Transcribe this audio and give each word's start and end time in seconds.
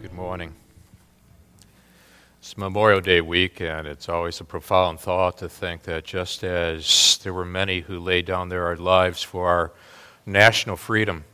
Good 0.00 0.12
morning. 0.12 0.54
It's 2.38 2.56
Memorial 2.56 3.00
Day 3.00 3.20
weekend. 3.20 3.88
It's 3.88 4.08
always 4.08 4.40
a 4.40 4.44
profound 4.44 5.00
thought 5.00 5.38
to 5.38 5.48
think 5.48 5.82
that 5.82 6.04
just 6.04 6.44
as 6.44 7.18
there 7.24 7.34
were 7.34 7.44
many 7.44 7.80
who 7.80 7.98
laid 7.98 8.24
down 8.24 8.48
their 8.48 8.76
lives 8.76 9.24
for 9.24 9.48
our 9.48 9.72
national 10.24 10.76
freedom, 10.76 11.24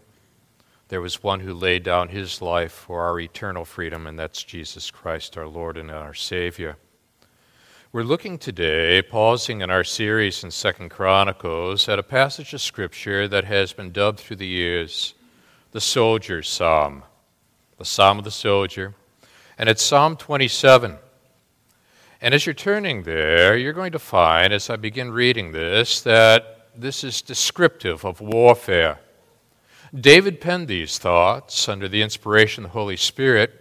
there 0.89 1.03
was 1.03 1.23
one 1.23 1.41
who 1.41 1.53
laid 1.53 1.83
down 1.83 2.09
his 2.09 2.41
life 2.41 2.73
for 2.73 3.03
our 3.03 3.21
eternal 3.21 3.67
freedom, 3.67 4.07
and 4.07 4.19
that's 4.19 4.43
Jesus 4.43 4.91
Christ, 4.91 5.37
our 5.37 5.47
Lord 5.47 5.77
and 5.77 5.91
our 5.91 6.15
Savior. 6.15 6.79
We're 7.93 8.03
looking 8.03 8.39
today, 8.39 9.03
pausing 9.03 9.61
in 9.61 9.69
our 9.69 9.85
series 9.85 10.43
in 10.43 10.51
Second 10.51 10.89
Chronicles, 10.89 11.87
at 11.87 11.99
a 11.99 12.03
passage 12.03 12.55
of 12.55 12.63
Scripture 12.63 13.29
that 13.29 13.45
has 13.45 13.75
been 13.75 13.93
dubbed 13.93 14.21
through 14.21 14.37
the 14.37 14.47
years 14.47 15.13
the 15.73 15.83
Soldier's 15.83 16.49
Psalm 16.49 17.03
the 17.79 17.85
Psalm 17.85 18.19
of 18.19 18.25
the 18.25 18.31
Soldier, 18.31 18.95
and 19.59 19.69
it's 19.69 19.83
Psalm 19.83 20.17
27. 20.17 20.97
And 22.21 22.35
as 22.35 22.47
you're 22.47 22.55
turning 22.55 23.03
there, 23.03 23.57
you're 23.57 23.73
going 23.73 23.93
to 23.93 23.99
find, 23.99 24.53
as 24.53 24.71
I 24.71 24.77
begin 24.77 25.11
reading 25.11 25.53
this, 25.53 26.01
that 26.03 26.69
this 26.77 27.05
is 27.05 27.21
descriptive 27.21 28.05
of 28.05 28.21
warfare. 28.21 28.99
David 29.95 30.41
penned 30.41 30.69
these 30.69 30.99
thoughts 30.99 31.69
under 31.69 31.89
the 31.89 32.03
inspiration 32.03 32.65
of 32.65 32.71
the 32.71 32.79
Holy 32.79 32.97
Spirit, 32.97 33.61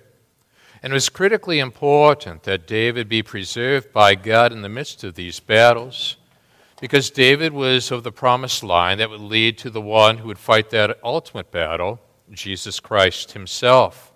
and 0.82 0.94
it 0.94 0.96
was 0.96 1.10
critically 1.10 1.60
important 1.60 2.44
that 2.44 2.68
David 2.68 3.10
be 3.10 3.24
preserved 3.24 3.92
by 3.92 4.16
God 4.16 4.52
in 4.52 4.62
the 4.62 4.70
midst 4.70 5.04
of 5.04 5.16
these 5.16 5.40
battles, 5.40 6.18
because 6.80 7.10
David 7.10 7.54
was 7.54 7.92
of 7.92 8.04
the 8.04 8.12
promised 8.12 8.64
line 8.64 9.00
that 9.00 9.10
would 9.10 9.22
lead 9.22 9.58
to 9.60 9.70
the 9.70 9.82
one 9.82 10.20
who 10.20 10.28
would 10.28 10.40
fight 10.40 10.70
that 10.70 11.00
ultimate 11.04 11.52
battle 11.52 12.00
Jesus 12.32 12.80
Christ 12.80 13.34
himself. 13.34 14.13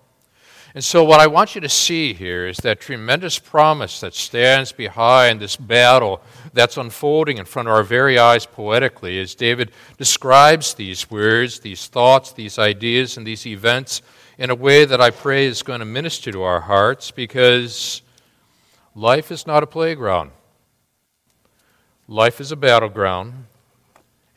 And 0.75 0.83
so, 0.83 1.03
what 1.03 1.19
I 1.19 1.27
want 1.27 1.55
you 1.55 1.61
to 1.61 1.69
see 1.69 2.13
here 2.13 2.47
is 2.47 2.57
that 2.57 2.79
tremendous 2.79 3.39
promise 3.39 3.99
that 4.01 4.13
stands 4.13 4.71
behind 4.71 5.39
this 5.39 5.55
battle 5.55 6.21
that's 6.53 6.77
unfolding 6.77 7.37
in 7.37 7.45
front 7.45 7.67
of 7.67 7.73
our 7.73 7.83
very 7.83 8.19
eyes 8.19 8.45
poetically 8.45 9.19
as 9.19 9.33
David 9.33 9.71
describes 9.97 10.73
these 10.73 11.09
words, 11.09 11.59
these 11.59 11.87
thoughts, 11.87 12.31
these 12.31 12.59
ideas, 12.59 13.17
and 13.17 13.25
these 13.25 13.47
events 13.47 14.01
in 14.37 14.49
a 14.49 14.55
way 14.55 14.85
that 14.85 15.01
I 15.01 15.09
pray 15.09 15.45
is 15.45 15.63
going 15.63 15.79
to 15.79 15.85
minister 15.85 16.31
to 16.31 16.43
our 16.43 16.61
hearts 16.61 17.11
because 17.11 18.01
life 18.93 19.31
is 19.31 19.47
not 19.47 19.63
a 19.63 19.67
playground. 19.67 20.31
Life 22.07 22.39
is 22.39 22.51
a 22.51 22.55
battleground. 22.55 23.45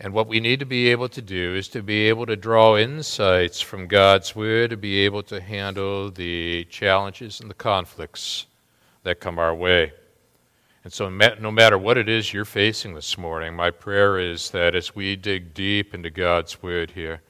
And 0.02 0.14
what 0.14 0.28
we 0.28 0.40
need 0.40 0.60
to 0.60 0.66
be 0.66 0.88
able 0.88 1.10
to 1.10 1.20
do 1.20 1.54
is 1.54 1.68
to 1.68 1.82
be 1.82 2.08
able 2.08 2.24
to 2.24 2.34
draw 2.34 2.78
insights 2.78 3.60
from 3.60 3.86
God's 3.86 4.34
Word 4.34 4.70
to 4.70 4.78
be 4.78 5.00
able 5.00 5.22
to 5.24 5.42
handle 5.42 6.10
the 6.10 6.64
challenges 6.70 7.38
and 7.38 7.50
the 7.50 7.54
conflicts 7.54 8.46
that 9.02 9.20
come 9.20 9.38
our 9.38 9.54
way. 9.54 9.92
And 10.84 10.92
so, 10.92 11.10
no 11.10 11.50
matter 11.50 11.76
what 11.76 11.98
it 11.98 12.08
is 12.08 12.32
you're 12.32 12.46
facing 12.46 12.94
this 12.94 13.18
morning, 13.18 13.54
my 13.54 13.70
prayer 13.70 14.18
is 14.18 14.50
that 14.52 14.74
as 14.74 14.96
we 14.96 15.16
dig 15.16 15.52
deep 15.52 15.92
into 15.92 16.08
God's 16.08 16.62
Word 16.62 16.92
here, 16.92 17.20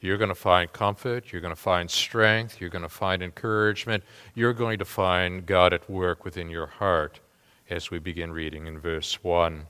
you're 0.00 0.16
going 0.16 0.30
to 0.30 0.34
find 0.34 0.72
comfort, 0.72 1.30
you're 1.32 1.42
going 1.42 1.54
to 1.54 1.60
find 1.60 1.90
strength, 1.90 2.62
you're 2.62 2.70
going 2.70 2.80
to 2.80 2.88
find 2.88 3.22
encouragement, 3.22 4.02
you're 4.34 4.54
going 4.54 4.78
to 4.78 4.86
find 4.86 5.44
God 5.44 5.74
at 5.74 5.90
work 5.90 6.24
within 6.24 6.48
your 6.48 6.66
heart 6.66 7.20
as 7.68 7.90
we 7.90 7.98
begin 7.98 8.32
reading 8.32 8.66
in 8.66 8.78
verse 8.78 9.22
1. 9.22 9.66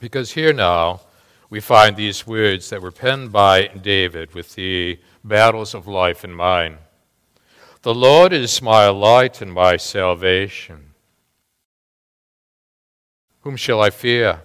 Because 0.00 0.32
here 0.32 0.54
now, 0.54 1.02
we 1.50 1.60
find 1.60 1.96
these 1.96 2.26
words 2.26 2.68
that 2.70 2.82
were 2.82 2.92
penned 2.92 3.32
by 3.32 3.68
David 3.68 4.34
with 4.34 4.54
the 4.54 5.00
battles 5.24 5.74
of 5.74 5.86
life 5.86 6.24
in 6.24 6.32
mind. 6.32 6.78
The 7.82 7.94
Lord 7.94 8.32
is 8.32 8.60
my 8.60 8.88
light 8.88 9.40
and 9.40 9.52
my 9.52 9.76
salvation. 9.76 10.94
Whom 13.42 13.56
shall 13.56 13.80
I 13.80 13.90
fear? 13.90 14.42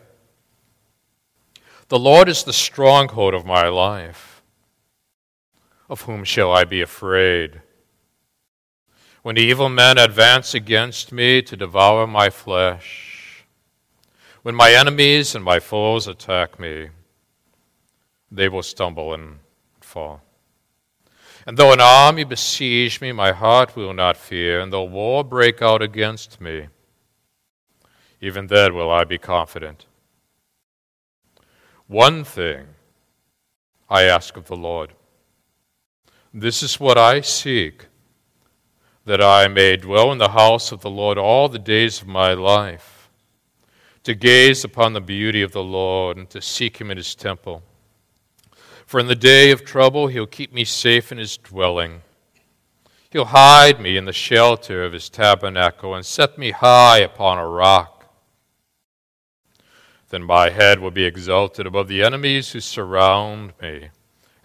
The 1.90 2.00
Lord 2.00 2.30
is 2.30 2.44
the 2.44 2.54
stronghold 2.54 3.34
of 3.34 3.46
my 3.46 3.68
life. 3.68 4.42
Of 5.90 6.04
whom 6.04 6.24
shall 6.24 6.52
I 6.52 6.64
be 6.64 6.82
afraid? 6.82 7.62
When 9.24 9.38
evil 9.38 9.70
men 9.70 9.98
advance 9.98 10.54
against 10.54 11.12
me 11.12 11.42
to 11.42 11.58
devour 11.58 12.08
my 12.08 12.30
flesh, 12.30 13.13
when 14.44 14.56
my 14.56 14.74
enemies 14.74 15.36
and 15.36 15.44
my 15.44 15.60
foes 15.60 16.06
attack 16.06 16.60
me, 16.60 16.90
they 18.30 18.50
will 18.50 18.62
stumble 18.62 19.14
and 19.14 19.40
fall. 19.80 20.22
And 21.48 21.58
though 21.58 21.72
an 21.72 21.80
army 21.82 22.26
besiege 22.26 23.00
me, 23.00 23.14
my 23.14 23.32
heart 23.32 23.76
will 23.76 23.94
not 23.94 24.18
fear, 24.18 24.60
and 24.60 24.72
though 24.72 24.84
war 24.84 25.24
break 25.24 25.62
out 25.62 25.82
against 25.82 26.42
me, 26.42 26.68
even 28.20 28.48
then 28.48 28.76
will 28.76 28.92
I 28.92 29.06
be 29.06 29.18
confident. 29.18 29.86
One 31.88 32.24
thing 32.24 32.68
I 33.90 34.04
ask 34.04 34.36
of 34.36 34.48
the 34.48 34.56
Lord. 34.56 34.94
This 36.34 36.64
is 36.64 36.80
what 36.80 36.98
I 36.98 37.22
seek, 37.22 37.86
that 39.06 39.22
I 39.22 39.48
may 39.48 39.78
dwell 39.78 40.12
in 40.12 40.18
the 40.18 40.30
house 40.30 40.72
of 40.72 40.82
the 40.82 40.90
Lord 40.90 41.18
all 41.18 41.48
the 41.48 41.60
days 41.60 42.02
of 42.02 42.08
my 42.08 42.34
life 42.34 42.93
to 44.04 44.14
gaze 44.14 44.64
upon 44.64 44.94
the 44.94 45.02
beauty 45.02 45.42
of 45.42 45.52
the 45.52 45.64
Lord 45.64 46.18
and 46.18 46.30
to 46.30 46.42
seek 46.42 46.80
him 46.80 46.92
in 46.92 46.98
his 46.98 47.16
temple. 47.16 47.64
For 48.86 49.00
in 49.00 49.08
the 49.08 49.16
day 49.16 49.52
of 49.52 49.64
trouble, 49.64 50.08
he'll 50.08 50.28
keep 50.28 50.54
me 50.54 50.66
safe 50.66 51.12
in 51.12 51.18
his 51.18 51.38
dwelling. 51.38 52.02
He'll 53.12 53.26
hide 53.26 53.80
me 53.80 53.96
in 53.96 54.06
the 54.06 54.14
shelter 54.14 54.84
of 54.84 54.94
his 54.94 55.10
tabernacle 55.10 55.96
and 55.96 56.06
set 56.06 56.38
me 56.38 56.52
high 56.52 57.00
upon 57.00 57.38
a 57.38 57.48
rock. 57.48 58.12
Then 60.10 60.24
my 60.24 60.50
head 60.50 60.80
will 60.80 60.92
be 60.92 61.06
exalted 61.06 61.66
above 61.66 61.88
the 61.88 62.04
enemies 62.04 62.52
who 62.52 62.60
surround 62.60 63.54
me. 63.62 63.90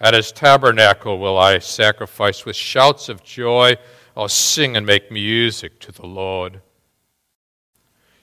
At 0.01 0.15
his 0.15 0.33
tabernacle 0.33 1.19
will 1.19 1.37
I 1.37 1.59
sacrifice 1.59 2.47
with 2.47 2.57
shouts 2.57 3.09
of 3.09 3.25
joy. 3.25 3.77
I'll 4.17 4.29
sing 4.29 4.77
and 4.77 4.87
make 4.87 5.11
music 5.11 5.81
to 5.81 5.93
the 5.93 6.07
Lord. 6.07 6.61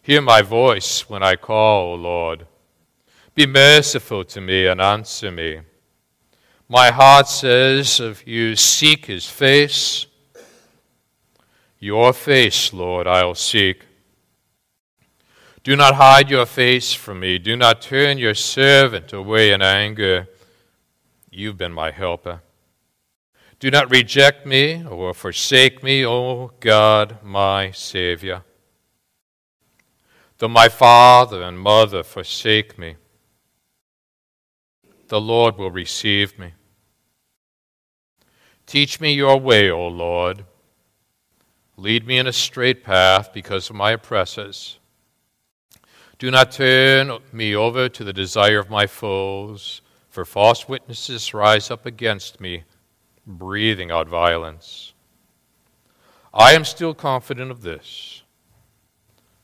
Hear 0.05 0.21
my 0.21 0.43
voice 0.43 1.09
when 1.09 1.23
I 1.23 1.35
call, 1.35 1.93
O 1.93 1.95
Lord. 1.95 2.45
Be 3.33 3.47
merciful 3.47 4.23
to 4.25 4.39
me 4.39 4.67
and 4.67 4.79
answer 4.79 5.31
me. 5.31 5.61
My 6.69 6.91
heart 6.91 7.27
says, 7.27 7.99
If 7.99 8.27
you 8.27 8.55
seek 8.55 9.07
his 9.07 9.27
face, 9.27 10.05
your 11.79 12.13
face, 12.13 12.71
Lord, 12.71 13.07
I'll 13.07 13.33
seek. 13.33 13.81
Do 15.63 15.75
not 15.75 15.95
hide 15.95 16.29
your 16.29 16.45
face 16.45 16.93
from 16.93 17.22
me. 17.22 17.39
Do 17.39 17.55
not 17.55 17.81
turn 17.81 18.19
your 18.19 18.35
servant 18.35 19.11
away 19.11 19.51
in 19.51 19.63
anger. 19.63 20.27
You've 21.31 21.57
been 21.57 21.73
my 21.73 21.89
helper. 21.89 22.43
Do 23.59 23.72
not 23.72 23.89
reject 23.89 24.45
me 24.45 24.85
or 24.85 25.16
forsake 25.16 25.81
me, 25.81 26.05
O 26.05 26.51
God, 26.59 27.23
my 27.23 27.72
Savior. 27.72 28.43
Though 30.45 30.50
my 30.50 30.69
father 30.69 31.41
and 31.41 31.57
mother 31.57 32.03
forsake 32.03 32.78
me, 32.78 32.97
the 35.07 35.19
Lord 35.19 35.57
will 35.57 35.72
receive 35.72 36.38
me. 36.38 36.53
Teach 38.67 39.01
me 39.01 39.11
your 39.13 39.39
way, 39.39 39.72
O 39.72 39.88
Lord. 39.88 40.45
Lead 41.78 42.05
me 42.05 42.19
in 42.19 42.28
a 42.28 42.31
straight 42.31 42.84
path 42.84 43.34
because 43.34 43.72
of 43.72 43.75
my 43.75 43.94
oppressors. 43.94 44.78
Do 46.19 46.29
not 46.29 46.51
turn 46.51 47.17
me 47.31 47.55
over 47.55 47.89
to 47.89 48.03
the 48.03 48.13
desire 48.13 48.59
of 48.59 48.69
my 48.69 48.85
foes, 48.85 49.81
for 50.11 50.25
false 50.25 50.69
witnesses 50.69 51.34
rise 51.34 51.72
up 51.72 51.88
against 51.88 52.39
me, 52.39 52.66
breathing 53.25 53.89
out 53.89 54.07
violence. 54.07 54.94
I 56.31 56.53
am 56.53 56.66
still 56.66 56.93
confident 56.93 57.49
of 57.49 57.64
this 57.64 58.22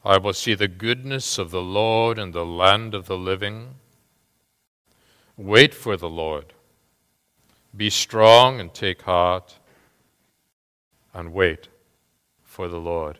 I 0.03 0.18
will 0.18 0.33
see 0.33 0.56
the 0.56 0.68
goodness 0.68 1.38
of 1.38 1.51
the 1.51 1.62
Lord 1.62 2.18
in 2.18 2.31
the 2.31 2.45
land 2.45 2.95
of 2.95 3.06
the 3.06 3.18
living. 3.18 3.75
Wait 5.38 5.75
for 5.75 5.95
the 5.95 6.09
Lord. 6.09 6.53
Be 7.75 7.89
strong 7.92 8.59
and 8.59 8.74
take 8.74 9.03
heart, 9.03 9.59
and 11.13 11.33
wait 11.33 11.68
for 12.44 12.68
the 12.68 12.80
Lord. 12.80 13.19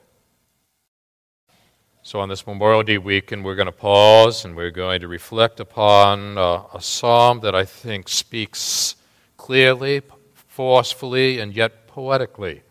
So, 2.02 2.20
on 2.20 2.30
this 2.30 2.48
Memorial 2.48 2.82
Day 2.82 2.98
weekend, 2.98 3.46
we're 3.46 3.56
going 3.56 3.68
to 3.68 3.72
pause 3.72 4.44
and 4.44 4.56
we're 4.56 4.72
going 4.72 5.02
to 5.02 5.08
reflect 5.08 5.60
upon 5.60 6.38
uh, 6.38 6.64
a 6.74 6.82
psalm 6.82 7.42
that 7.42 7.54
I 7.54 7.64
think 7.64 8.10
speaks 8.10 8.96
clearly, 9.38 10.02
forcefully, 10.34 11.40
and 11.40 11.56
yet 11.56 11.88
poetically 11.88 12.64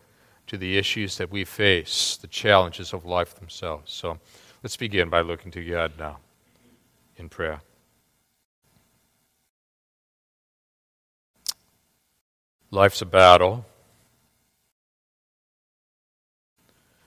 to 0.51 0.57
the 0.57 0.77
issues 0.77 1.15
that 1.15 1.31
we 1.31 1.45
face, 1.45 2.17
the 2.17 2.27
challenges 2.27 2.91
of 2.91 3.05
life 3.05 3.35
themselves. 3.35 3.89
So 3.93 4.19
let's 4.61 4.75
begin 4.75 5.07
by 5.07 5.21
looking 5.21 5.49
to 5.53 5.63
God 5.63 5.93
now 5.97 6.17
in 7.15 7.29
prayer. 7.29 7.61
Life's 12.69 13.01
a 13.01 13.05
battle. 13.05 13.65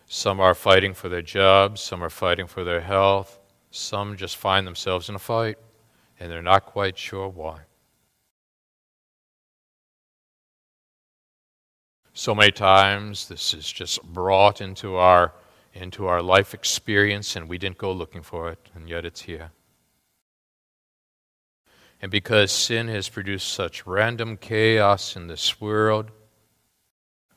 Some 0.06 0.41
are 0.41 0.55
fighting 0.55 0.94
for 0.94 1.11
their 1.11 1.20
jobs, 1.20 1.82
some 1.82 2.02
are 2.02 2.08
fighting 2.08 2.46
for 2.46 2.64
their 2.64 2.81
health, 2.81 3.38
some 3.70 4.17
just 4.17 4.38
find 4.38 4.67
themselves 4.67 5.11
in 5.11 5.17
a 5.17 5.19
fight 5.19 5.58
and 6.19 6.32
they're 6.32 6.41
not 6.41 6.64
quite 6.64 6.96
sure 6.96 7.29
why. 7.29 7.61
So 12.16 12.32
many 12.32 12.52
times 12.52 13.26
this 13.26 13.52
is 13.52 13.70
just 13.70 14.00
brought 14.05 14.61
into 14.61 14.94
our 14.94 15.34
into 15.72 16.06
our 16.06 16.22
life 16.22 16.55
experience 16.55 17.34
and 17.34 17.49
we 17.49 17.58
didn't 17.58 17.78
go 17.78 17.90
looking 17.90 18.22
for 18.22 18.49
it 18.50 18.70
and 18.72 18.88
yet 18.88 19.05
it's 19.05 19.22
here. 19.22 19.50
And 22.00 22.12
because 22.12 22.52
sin 22.52 22.87
has 22.87 23.08
produced 23.08 23.49
such 23.49 23.84
random 23.84 24.37
chaos 24.37 25.16
in 25.16 25.26
this 25.26 25.61
world, 25.61 26.12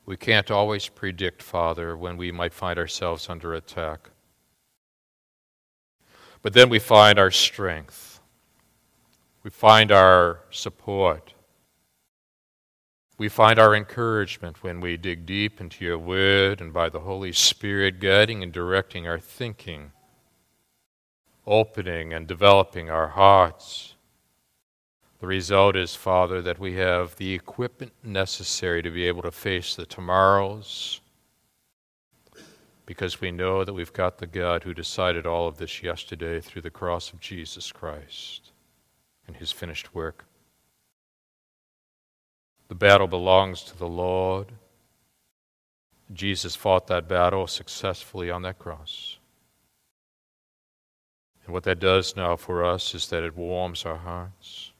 we 0.06 0.16
can't 0.16 0.48
always 0.48 0.88
predict, 0.88 1.42
Father, 1.42 1.96
when 1.96 2.16
we 2.16 2.30
might 2.30 2.54
find 2.54 2.78
ourselves 2.78 3.28
under 3.28 3.54
attack. 3.54 4.10
But 6.40 6.52
then 6.52 6.68
we 6.68 6.78
find 6.78 7.18
our 7.18 7.32
strength, 7.32 8.20
we 9.42 9.50
find 9.50 9.90
our 9.90 10.40
support, 10.50 11.34
we 13.18 13.28
find 13.28 13.58
our 13.58 13.74
encouragement 13.74 14.62
when 14.62 14.80
we 14.80 14.96
dig 14.96 15.26
deep 15.26 15.60
into 15.60 15.84
your 15.84 15.98
word 15.98 16.60
and 16.60 16.72
by 16.72 16.88
the 16.88 17.00
Holy 17.00 17.32
Spirit 17.32 18.00
guiding 18.00 18.42
and 18.42 18.52
directing 18.52 19.06
our 19.06 19.18
thinking, 19.18 19.92
opening 21.46 22.14
and 22.14 22.26
developing 22.26 22.88
our 22.88 23.08
hearts 23.08 23.94
the 25.20 25.26
result 25.26 25.74
is, 25.74 25.96
Father, 25.96 26.40
that 26.42 26.60
we 26.60 26.74
have 26.74 27.16
the 27.16 27.34
equipment 27.34 27.92
necessary 28.04 28.82
to 28.82 28.90
be 28.90 29.04
able 29.04 29.22
to 29.22 29.32
face 29.32 29.74
the 29.74 29.84
tomorrows 29.84 31.00
because 32.86 33.20
we 33.20 33.32
know 33.32 33.64
that 33.64 33.74
we've 33.74 33.92
got 33.92 34.18
the 34.18 34.26
God 34.26 34.62
who 34.62 34.72
decided 34.72 35.26
all 35.26 35.48
of 35.48 35.58
this 35.58 35.82
yesterday 35.82 36.40
through 36.40 36.62
the 36.62 36.70
cross 36.70 37.12
of 37.12 37.20
Jesus 37.20 37.72
Christ 37.72 38.52
and 39.26 39.36
his 39.36 39.50
finished 39.50 39.94
work. 39.94 40.24
The 42.68 42.74
battle 42.74 43.06
belongs 43.06 43.62
to 43.64 43.76
the 43.76 43.88
Lord. 43.88 44.52
Jesus 46.12 46.54
fought 46.56 46.86
that 46.86 47.08
battle 47.08 47.46
successfully 47.46 48.30
on 48.30 48.42
that 48.42 48.58
cross. 48.58 49.18
And 51.44 51.52
what 51.52 51.64
that 51.64 51.80
does 51.80 52.14
now 52.16 52.36
for 52.36 52.64
us 52.64 52.94
is 52.94 53.08
that 53.08 53.24
it 53.24 53.36
warms 53.36 53.84
our 53.84 53.96
hearts. 53.96 54.72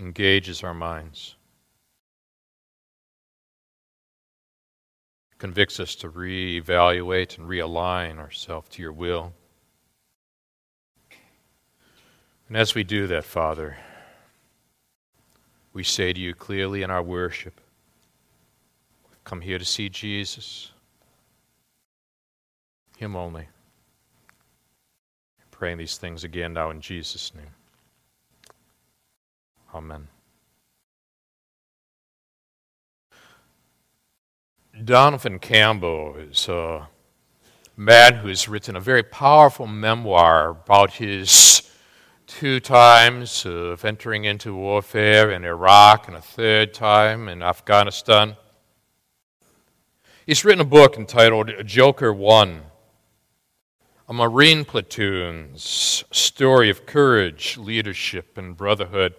engages 0.00 0.64
our 0.64 0.74
minds, 0.74 1.36
convicts 5.38 5.78
us 5.78 5.94
to 5.94 6.08
reevaluate 6.08 7.38
and 7.38 7.46
realign 7.46 8.18
ourselves 8.18 8.68
to 8.70 8.82
your 8.82 8.92
will. 8.92 9.32
And 12.50 12.56
as 12.56 12.74
we 12.74 12.82
do 12.82 13.06
that, 13.06 13.24
Father, 13.24 13.76
we 15.72 15.84
say 15.84 16.12
to 16.12 16.18
you 16.18 16.34
clearly 16.34 16.82
in 16.82 16.90
our 16.90 17.00
worship, 17.00 17.60
we've 19.08 19.22
come 19.22 19.40
here 19.40 19.56
to 19.56 19.64
see 19.64 19.88
Jesus, 19.88 20.72
Him 22.96 23.14
only. 23.14 23.46
Praying 25.52 25.78
these 25.78 25.96
things 25.96 26.24
again 26.24 26.54
now 26.54 26.70
in 26.70 26.80
Jesus' 26.80 27.32
name. 27.36 27.54
Amen. 29.72 30.08
Donovan 34.84 35.38
Campbell 35.38 36.16
is 36.16 36.48
a 36.48 36.88
man 37.76 38.14
who 38.14 38.26
has 38.26 38.48
written 38.48 38.74
a 38.74 38.80
very 38.80 39.04
powerful 39.04 39.68
memoir 39.68 40.48
about 40.48 40.94
his 40.94 41.69
two 42.30 42.60
times 42.60 43.44
of 43.44 43.84
entering 43.84 44.24
into 44.24 44.54
warfare 44.54 45.32
in 45.32 45.44
Iraq 45.44 46.06
and 46.06 46.16
a 46.16 46.20
third 46.20 46.72
time 46.72 47.28
in 47.28 47.42
Afghanistan. 47.42 48.36
He's 50.26 50.44
written 50.44 50.60
a 50.60 50.64
book 50.64 50.96
entitled 50.96 51.50
Joker 51.66 52.12
One 52.12 52.62
A 54.08 54.12
Marine 54.12 54.64
Platoon's 54.64 56.04
Story 56.12 56.70
of 56.70 56.86
Courage, 56.86 57.58
Leadership, 57.58 58.38
and 58.38 58.56
Brotherhood. 58.56 59.14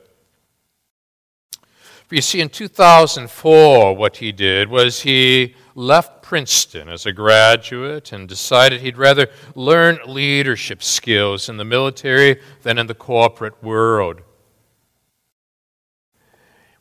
But 2.08 2.16
you 2.16 2.22
see, 2.22 2.40
in 2.40 2.48
2004, 2.48 3.94
what 3.94 4.18
he 4.18 4.32
did 4.32 4.70
was 4.70 5.02
he 5.02 5.56
left 5.76 6.22
Princeton 6.22 6.90
as 6.90 7.06
a 7.06 7.12
graduate 7.12 8.12
and 8.12 8.28
decided 8.28 8.82
he'd 8.82 8.98
rather 8.98 9.28
learn 9.56 10.00
leadership 10.06 10.84
skills 10.84 11.50
in 11.50 11.58
the 11.58 11.66
military 11.66 12.42
than 12.64 12.78
in 12.78 12.88
the 12.88 12.94
corporate 12.94 13.62
world. 13.64 14.22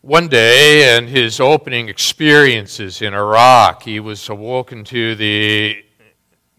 One 0.02 0.28
day, 0.28 0.96
in 0.96 1.08
his 1.08 1.40
opening 1.40 1.90
experiences 1.90 3.02
in 3.02 3.12
Iraq, 3.12 3.82
he 3.82 4.00
was 4.00 4.28
awoken 4.30 4.82
to 4.84 5.14
the 5.14 5.84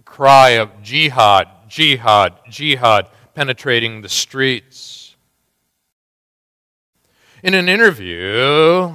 cry 0.06 0.50
of 0.52 0.84
jihad, 0.84 1.48
jihad, 1.68 2.34
jihad 2.50 3.08
penetrating 3.34 4.02
the 4.02 4.10
streets. 4.10 5.16
In 7.42 7.56
an 7.56 7.68
interview 7.68 8.94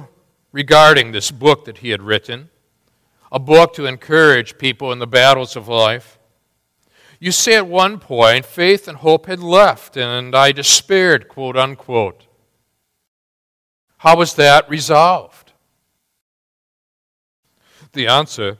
regarding 0.53 1.11
this 1.11 1.29
book 1.29 1.65
that 1.65 1.79
he 1.79 1.89
had 1.89 2.01
written, 2.01 2.49
a 3.31 3.39
book 3.39 3.73
to 3.73 3.85
encourage 3.85 4.57
people 4.57 4.91
in 4.91 4.99
the 4.99 5.07
battles 5.07 5.55
of 5.55 5.67
life, 5.67 6.17
you 7.19 7.31
say 7.31 7.55
at 7.55 7.67
one 7.67 7.99
point, 7.99 8.45
faith 8.45 8.87
and 8.87 8.97
hope 8.97 9.25
had 9.25 9.39
left, 9.39 9.97
and 9.97 10.35
I 10.35 10.51
despaired, 10.51 11.27
quote 11.27 11.57
unquote. 11.57 12.27
How 13.97 14.15
was 14.15 14.35
that 14.35 14.69
resolved? 14.69 15.53
The 17.93 18.07
answer 18.07 18.59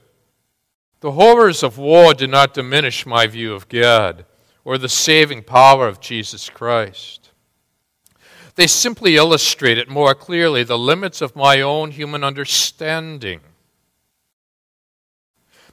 the 1.00 1.12
horrors 1.12 1.62
of 1.62 1.78
war 1.78 2.16
did 2.16 2.32
not 2.32 2.56
diminish 2.56 3.06
my 3.06 3.28
view 3.28 3.54
of 3.54 3.70
God 3.70 4.26
or 4.66 4.80
the 4.80 4.90
saving 4.90 5.44
power 5.44 5.88
of 5.88 6.02
Jesus 6.02 6.50
Christ. 6.50 7.32
They 8.56 8.66
simply 8.66 9.16
illustrated 9.16 9.90
more 9.90 10.16
clearly 10.16 10.64
the 10.64 10.78
limits 10.78 11.22
of 11.22 11.36
my 11.36 11.62
own 11.62 11.92
human 11.92 12.24
understanding. 12.24 13.42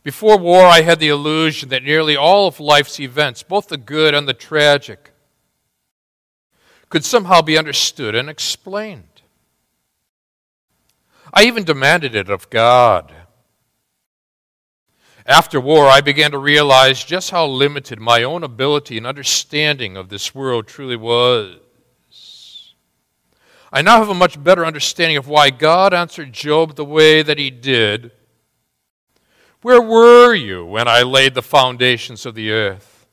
Before 0.05 0.37
war, 0.37 0.67
I 0.67 0.83
had 0.83 1.01
the 1.01 1.09
illusion 1.09 1.71
that 1.71 1.83
nearly 1.83 2.15
all 2.15 2.47
of 2.47 2.61
life's 2.61 3.01
events, 3.01 3.43
both 3.43 3.69
the 3.69 3.79
good 3.79 4.15
and 4.15 4.29
the 4.29 4.35
tragic, 4.35 5.13
could 6.91 7.07
somehow 7.07 7.41
be 7.41 7.57
understood 7.57 8.15
and 8.15 8.29
explained. 8.29 9.23
I 11.33 11.45
even 11.45 11.65
demanded 11.65 12.15
it 12.15 12.29
of 12.29 12.51
God. 12.51 13.13
After 15.27 15.59
war, 15.59 15.87
I 15.87 16.03
began 16.03 16.33
to 16.33 16.39
realize 16.39 17.03
just 17.03 17.31
how 17.31 17.47
limited 17.47 17.99
my 17.99 18.23
own 18.23 18.45
ability 18.45 18.99
and 18.99 19.07
understanding 19.07 19.97
of 19.97 20.11
this 20.11 20.35
world 20.35 20.67
truly 20.67 20.97
was. 20.97 21.57
I 23.73 23.81
now 23.81 24.01
have 24.01 24.11
a 24.11 24.15
much 24.15 24.43
better 24.45 24.67
understanding 24.67 25.17
of 25.17 25.27
why 25.27 25.49
God 25.49 25.95
answered 25.95 26.35
Job 26.35 26.77
the 26.77 26.85
way 26.85 27.23
that 27.23 27.39
he 27.39 27.51
did. 27.51 28.13
Where 29.65 29.81
were 29.81 30.35
you 30.35 30.67
when 30.67 30.89
I 30.89 31.01
laid 31.01 31.33
the 31.33 31.41
foundations 31.41 32.27
of 32.27 32.35
the 32.35 32.51
earth? 32.51 33.07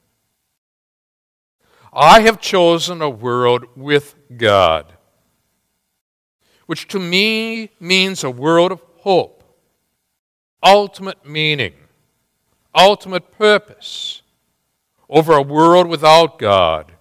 I 1.94 2.20
have 2.24 2.42
chosen 2.42 3.02
a 3.02 3.10
world 3.10 3.68
with 3.74 4.16
God, 4.36 4.92
which 6.66 6.90
to 6.90 7.00
me 7.00 7.72
means 7.80 8.26
a 8.26 8.30
world 8.30 8.74
of 8.74 8.82
hope, 8.98 9.46
ultimate 10.62 11.26
meaning, 11.26 11.74
ultimate 12.76 13.32
purpose, 13.32 14.22
over 15.10 15.32
a 15.32 15.42
world 15.42 15.88
without 15.88 16.38
God, 16.38 16.92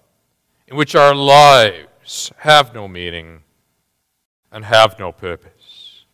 in 0.68 0.76
which 0.76 0.94
our 0.94 1.12
lives 1.12 2.30
have 2.36 2.72
no 2.72 2.86
meaning 2.86 3.42
and 4.52 4.64
have 4.64 4.96
no 4.96 5.10
purpose. 5.10 6.04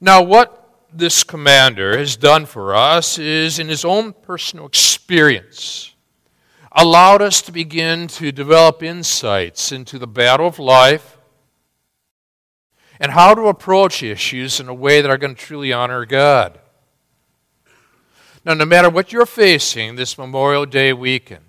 Now, 0.00 0.22
what 0.22 0.67
this 0.92 1.22
commander 1.24 1.98
has 1.98 2.16
done 2.16 2.46
for 2.46 2.74
us 2.74 3.18
is, 3.18 3.58
in 3.58 3.68
his 3.68 3.84
own 3.84 4.12
personal 4.12 4.66
experience, 4.66 5.94
allowed 6.72 7.22
us 7.22 7.42
to 7.42 7.52
begin 7.52 8.06
to 8.08 8.32
develop 8.32 8.82
insights 8.82 9.72
into 9.72 9.98
the 9.98 10.06
battle 10.06 10.46
of 10.46 10.58
life 10.58 11.18
and 13.00 13.12
how 13.12 13.34
to 13.34 13.48
approach 13.48 14.02
issues 14.02 14.60
in 14.60 14.68
a 14.68 14.74
way 14.74 15.00
that 15.00 15.10
are 15.10 15.18
going 15.18 15.34
to 15.34 15.40
truly 15.40 15.72
honor 15.72 16.04
God. 16.06 16.58
Now, 18.44 18.54
no 18.54 18.64
matter 18.64 18.88
what 18.88 19.12
you're 19.12 19.26
facing 19.26 19.96
this 19.96 20.16
Memorial 20.16 20.66
Day 20.66 20.92
weekend, 20.92 21.44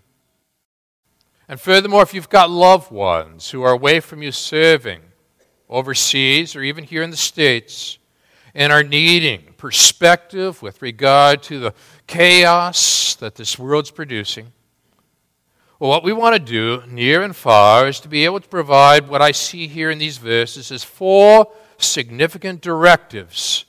and 1.47 1.59
furthermore, 1.59 2.03
if 2.03 2.13
you've 2.13 2.29
got 2.29 2.49
loved 2.49 2.91
ones 2.91 3.51
who 3.51 3.63
are 3.63 3.71
away 3.71 3.99
from 3.99 4.21
you 4.21 4.31
serving, 4.31 5.01
overseas 5.69 6.55
or 6.55 6.63
even 6.63 6.83
here 6.83 7.03
in 7.03 7.11
the 7.11 7.17
States, 7.17 7.98
and 8.53 8.71
are 8.71 8.83
needing 8.83 9.53
perspective 9.57 10.61
with 10.61 10.81
regard 10.81 11.43
to 11.43 11.59
the 11.59 11.73
chaos 12.07 13.15
that 13.15 13.35
this 13.35 13.59
world's 13.59 13.91
producing, 13.91 14.51
well, 15.79 15.91
what 15.91 16.03
we 16.03 16.11
want 16.11 16.35
to 16.35 16.39
do, 16.39 16.83
near 16.87 17.21
and 17.21 17.33
far, 17.33 17.87
is 17.87 18.01
to 18.01 18.09
be 18.09 18.25
able 18.25 18.41
to 18.41 18.49
provide 18.49 19.07
what 19.07 19.21
I 19.21 19.31
see 19.31 19.65
here 19.65 19.89
in 19.89 19.97
these 19.97 20.17
verses 20.17 20.73
as 20.73 20.83
four 20.83 21.49
significant 21.77 22.59
directives 22.59 23.63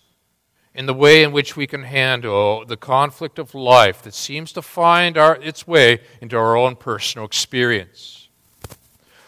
in 0.75 0.87
the 0.87 0.95
way 0.95 1.23
in 1.23 1.31
which 1.31 1.57
we 1.57 1.69
can 1.69 1.85
handle 1.85 2.65
the 2.65 2.77
conflict 2.77 3.39
of 3.39 3.55
life 3.55 4.03
that 4.03 4.15
seems 4.15 4.51
to 4.53 4.63
find 4.63 5.17
our, 5.17 5.37
its 5.37 5.69
way 5.69 6.01
into 6.21 6.37
our 6.37 6.57
own 6.57 6.75
personal 6.75 7.25
experience. 7.25 8.29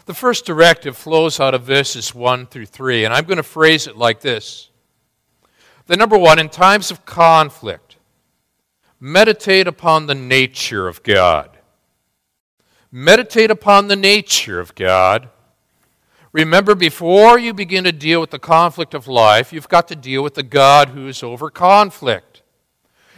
The 0.07 0.15
first 0.15 0.45
directive 0.45 0.97
flows 0.97 1.39
out 1.39 1.55
of 1.55 1.63
verses 1.63 2.13
1 2.13 2.47
through 2.47 2.67
3, 2.67 3.05
and 3.05 3.15
I'm 3.15 3.27
going 3.27 3.37
to 3.37 3.45
phrase 3.45 3.87
it 3.87 3.97
like 3.97 4.21
this. 4.21 4.71
The 5.93 5.99
number 5.99 6.17
one, 6.17 6.39
in 6.39 6.49
times 6.49 6.91
of 6.91 7.05
conflict, 7.05 7.97
meditate 8.99 9.67
upon 9.67 10.07
the 10.07 10.15
nature 10.15 10.89
of 10.89 11.03
God. 11.03 11.51
Meditate 12.91 13.51
upon 13.51 13.89
the 13.89 13.95
nature 13.95 14.59
of 14.59 14.75
God. 14.75 15.29
Remember, 16.33 16.75
before 16.75 17.39
you 17.39 17.53
begin 17.53 17.85
to 17.85 17.93
deal 17.93 18.23
with 18.23 18.31
the 18.31 18.39
conflict 18.39 18.95
of 18.95 19.07
life, 19.07 19.53
you've 19.53 19.69
got 19.69 19.87
to 19.89 19.95
deal 19.95 20.23
with 20.23 20.33
the 20.33 20.43
God 20.43 20.89
who 20.89 21.09
is 21.09 21.23
over 21.23 21.51
conflict 21.51 22.41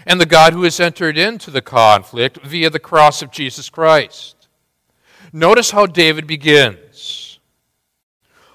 and 0.05 0.21
the 0.21 0.27
God 0.27 0.53
who 0.53 0.65
has 0.65 0.81
entered 0.81 1.17
into 1.17 1.53
the 1.53 1.63
conflict 1.63 2.41
via 2.45 2.71
the 2.71 2.81
cross 2.81 3.23
of 3.23 3.31
Jesus 3.31 3.71
Christ. 3.71 4.49
Notice 5.33 5.71
how 5.71 5.87
David 5.87 6.27
begins 6.27 7.39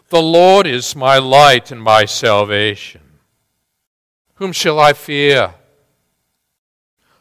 The 0.09 0.21
Lord 0.21 0.67
is 0.67 0.93
my 0.93 1.19
light 1.19 1.71
and 1.71 1.81
my 1.81 2.03
salvation. 2.03 3.08
Whom 4.39 4.53
shall 4.53 4.79
I 4.79 4.93
fear? 4.93 5.53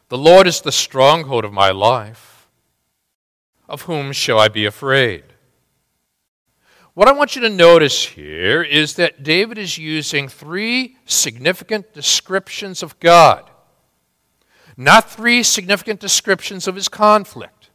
The 0.07 0.17
Lord 0.17 0.47
is 0.47 0.61
the 0.61 0.71
stronghold 0.71 1.43
of 1.43 1.51
my 1.51 1.69
life. 1.69 2.47
Of 3.67 3.81
whom 3.83 4.13
shall 4.13 4.39
I 4.39 4.47
be 4.47 4.65
afraid? 4.65 5.25
What 6.93 7.09
I 7.09 7.11
want 7.11 7.35
you 7.35 7.41
to 7.41 7.49
notice 7.49 8.05
here 8.05 8.63
is 8.63 8.95
that 8.95 9.21
David 9.21 9.57
is 9.57 9.77
using 9.77 10.29
three 10.29 10.95
significant 11.03 11.93
descriptions 11.93 12.81
of 12.81 12.97
God, 13.01 13.49
not 14.77 15.11
three 15.11 15.43
significant 15.43 15.99
descriptions 15.99 16.69
of 16.69 16.75
his 16.75 16.87
conflict. 16.87 17.69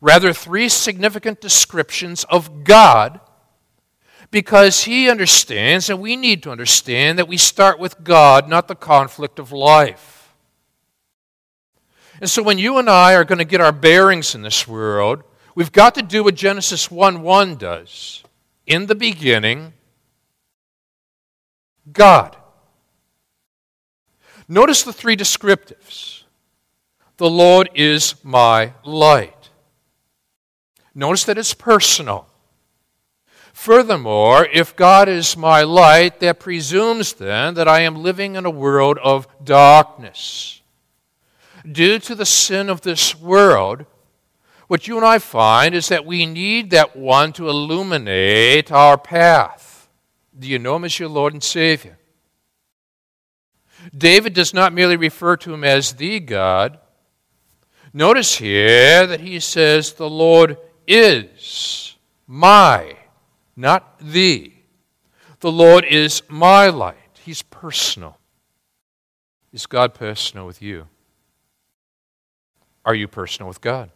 Rather, 0.00 0.32
three 0.32 0.68
significant 0.68 1.40
descriptions 1.40 2.22
of 2.30 2.62
God 2.62 3.18
because 4.32 4.84
he 4.84 5.10
understands, 5.10 5.90
and 5.90 6.00
we 6.00 6.16
need 6.16 6.42
to 6.42 6.50
understand, 6.50 7.18
that 7.18 7.28
we 7.28 7.36
start 7.36 7.78
with 7.78 8.02
God, 8.02 8.48
not 8.48 8.66
the 8.66 8.74
conflict 8.74 9.38
of 9.38 9.52
life. 9.52 10.32
And 12.18 12.30
so 12.30 12.42
when 12.42 12.56
you 12.56 12.78
and 12.78 12.88
I 12.88 13.14
are 13.14 13.24
going 13.24 13.38
to 13.38 13.44
get 13.44 13.60
our 13.60 13.72
bearings 13.72 14.34
in 14.34 14.40
this 14.40 14.66
world, 14.66 15.22
we've 15.54 15.70
got 15.70 15.94
to 15.96 16.02
do 16.02 16.24
what 16.24 16.34
Genesis 16.34 16.90
1 16.90 17.20
1 17.20 17.56
does. 17.56 18.24
In 18.66 18.86
the 18.86 18.94
beginning, 18.94 19.74
God. 21.92 22.36
Notice 24.48 24.82
the 24.82 24.92
three 24.94 25.16
descriptives. 25.16 26.22
The 27.18 27.28
Lord 27.28 27.68
is 27.74 28.14
my 28.24 28.72
light. 28.82 29.50
Notice 30.94 31.24
that 31.24 31.36
it's 31.36 31.54
personal. 31.54 32.28
Furthermore, 33.62 34.48
if 34.52 34.74
God 34.74 35.08
is 35.08 35.36
my 35.36 35.62
light, 35.62 36.18
that 36.18 36.40
presumes 36.40 37.12
then 37.12 37.54
that 37.54 37.68
I 37.68 37.82
am 37.82 38.02
living 38.02 38.34
in 38.34 38.44
a 38.44 38.50
world 38.50 38.98
of 38.98 39.28
darkness 39.44 40.62
due 41.70 42.00
to 42.00 42.16
the 42.16 42.26
sin 42.26 42.68
of 42.68 42.80
this 42.80 43.14
world, 43.14 43.86
what 44.66 44.88
you 44.88 44.96
and 44.96 45.06
I 45.06 45.20
find 45.20 45.76
is 45.76 45.86
that 45.90 46.04
we 46.04 46.26
need 46.26 46.70
that 46.70 46.96
one 46.96 47.32
to 47.34 47.48
illuminate 47.48 48.72
our 48.72 48.98
path. 48.98 49.88
Do 50.36 50.48
you 50.48 50.58
know 50.58 50.74
him 50.74 50.84
as 50.84 50.98
your 50.98 51.08
Lord 51.08 51.32
and 51.32 51.40
Savior? 51.40 51.98
David 53.96 54.34
does 54.34 54.52
not 54.52 54.72
merely 54.72 54.96
refer 54.96 55.36
to 55.36 55.54
him 55.54 55.62
as 55.62 55.92
the 55.92 56.18
God. 56.18 56.80
Notice 57.92 58.38
here 58.38 59.06
that 59.06 59.20
he 59.20 59.38
says, 59.38 59.92
The 59.92 60.10
Lord 60.10 60.58
is 60.84 61.94
my, 62.26 62.96
not 63.56 63.98
the. 64.00 64.52
The 65.40 65.52
Lord 65.52 65.84
is 65.84 66.22
my 66.28 66.68
light. 66.68 66.96
He's 67.24 67.42
personal. 67.42 68.18
Is 69.52 69.66
God 69.66 69.94
personal 69.94 70.46
with 70.46 70.62
you? 70.62 70.88
Are 72.84 72.94
you 72.94 73.06
personal 73.06 73.48
with 73.48 73.60
God? 73.60 73.90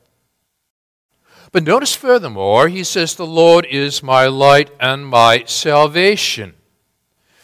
But 1.52 1.62
notice 1.62 1.94
furthermore, 1.94 2.68
he 2.68 2.84
says, 2.84 3.14
The 3.14 3.26
Lord 3.26 3.66
is 3.66 4.02
my 4.02 4.26
light 4.26 4.70
and 4.80 5.06
my 5.06 5.44
salvation, 5.46 6.54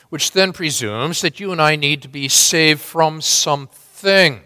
which 0.08 0.32
then 0.32 0.52
presumes 0.52 1.20
that 1.20 1.40
you 1.40 1.52
and 1.52 1.62
I 1.62 1.76
need 1.76 2.02
to 2.02 2.08
be 2.08 2.28
saved 2.28 2.80
from 2.80 3.20
something. 3.20 4.40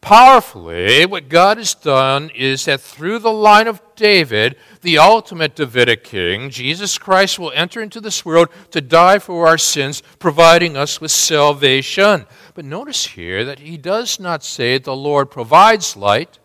Powerfully, 0.00 1.06
what 1.06 1.28
God 1.28 1.58
has 1.58 1.74
done 1.74 2.30
is 2.34 2.64
that 2.64 2.80
through 2.80 3.20
the 3.20 3.32
line 3.32 3.68
of 3.68 3.91
David, 4.02 4.56
the 4.80 4.98
ultimate 4.98 5.54
Davidic 5.54 6.02
king, 6.02 6.50
Jesus 6.50 6.98
Christ 6.98 7.38
will 7.38 7.52
enter 7.54 7.80
into 7.80 8.00
this 8.00 8.24
world 8.24 8.48
to 8.72 8.80
die 8.80 9.20
for 9.20 9.46
our 9.46 9.56
sins, 9.56 10.02
providing 10.18 10.76
us 10.76 11.00
with 11.00 11.12
salvation. 11.12 12.26
But 12.54 12.64
notice 12.64 13.06
here 13.06 13.44
that 13.44 13.60
he 13.60 13.76
does 13.76 14.18
not 14.18 14.42
say 14.42 14.78
the 14.78 14.96
Lord 14.96 15.30
provides 15.30 15.96
light. 15.96 16.40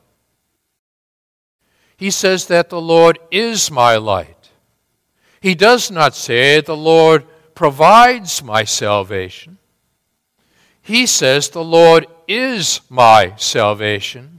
He 1.97 2.11
says 2.11 2.45
that 2.45 2.69
the 2.69 2.79
Lord 2.79 3.17
is 3.31 3.71
my 3.71 3.95
light. 3.95 4.51
He 5.41 5.55
does 5.55 5.89
not 5.89 6.13
say 6.13 6.61
the 6.61 6.77
Lord 6.77 7.25
provides 7.55 8.43
my 8.43 8.65
salvation. 8.65 9.57
He 10.83 11.07
says 11.07 11.49
the 11.49 11.63
Lord 11.63 12.05
is 12.27 12.81
my 12.87 13.33
salvation. 13.35 14.36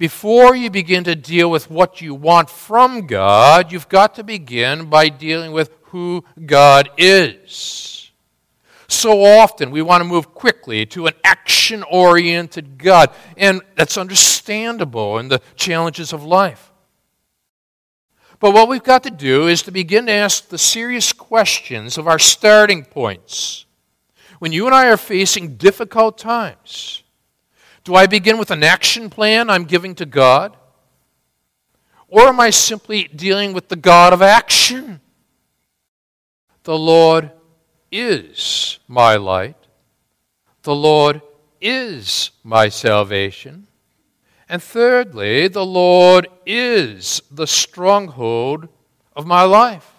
Before 0.00 0.56
you 0.56 0.70
begin 0.70 1.04
to 1.04 1.14
deal 1.14 1.50
with 1.50 1.70
what 1.70 2.00
you 2.00 2.14
want 2.14 2.48
from 2.48 3.06
God, 3.06 3.70
you've 3.70 3.90
got 3.90 4.14
to 4.14 4.24
begin 4.24 4.88
by 4.88 5.10
dealing 5.10 5.52
with 5.52 5.70
who 5.82 6.24
God 6.46 6.88
is. 6.96 8.10
So 8.88 9.22
often 9.22 9.70
we 9.70 9.82
want 9.82 10.00
to 10.00 10.08
move 10.08 10.32
quickly 10.32 10.86
to 10.86 11.06
an 11.06 11.12
action 11.22 11.82
oriented 11.82 12.78
God, 12.78 13.10
and 13.36 13.60
that's 13.76 13.98
understandable 13.98 15.18
in 15.18 15.28
the 15.28 15.42
challenges 15.54 16.14
of 16.14 16.24
life. 16.24 16.72
But 18.38 18.54
what 18.54 18.70
we've 18.70 18.82
got 18.82 19.02
to 19.02 19.10
do 19.10 19.48
is 19.48 19.60
to 19.64 19.70
begin 19.70 20.06
to 20.06 20.12
ask 20.12 20.48
the 20.48 20.56
serious 20.56 21.12
questions 21.12 21.98
of 21.98 22.08
our 22.08 22.18
starting 22.18 22.86
points. 22.86 23.66
When 24.38 24.50
you 24.50 24.64
and 24.64 24.74
I 24.74 24.88
are 24.88 24.96
facing 24.96 25.56
difficult 25.56 26.16
times, 26.16 27.02
do 27.84 27.94
I 27.94 28.06
begin 28.06 28.38
with 28.38 28.50
an 28.50 28.62
action 28.62 29.10
plan 29.10 29.48
I'm 29.48 29.64
giving 29.64 29.94
to 29.96 30.06
God? 30.06 30.56
Or 32.08 32.22
am 32.22 32.40
I 32.40 32.50
simply 32.50 33.04
dealing 33.04 33.52
with 33.52 33.68
the 33.68 33.76
God 33.76 34.12
of 34.12 34.20
action? 34.20 35.00
The 36.64 36.76
Lord 36.76 37.30
is 37.90 38.78
my 38.86 39.16
light. 39.16 39.56
The 40.62 40.74
Lord 40.74 41.22
is 41.60 42.32
my 42.42 42.68
salvation. 42.68 43.66
And 44.48 44.62
thirdly, 44.62 45.48
the 45.48 45.64
Lord 45.64 46.26
is 46.44 47.22
the 47.30 47.46
stronghold 47.46 48.68
of 49.14 49.26
my 49.26 49.44
life. 49.44 49.92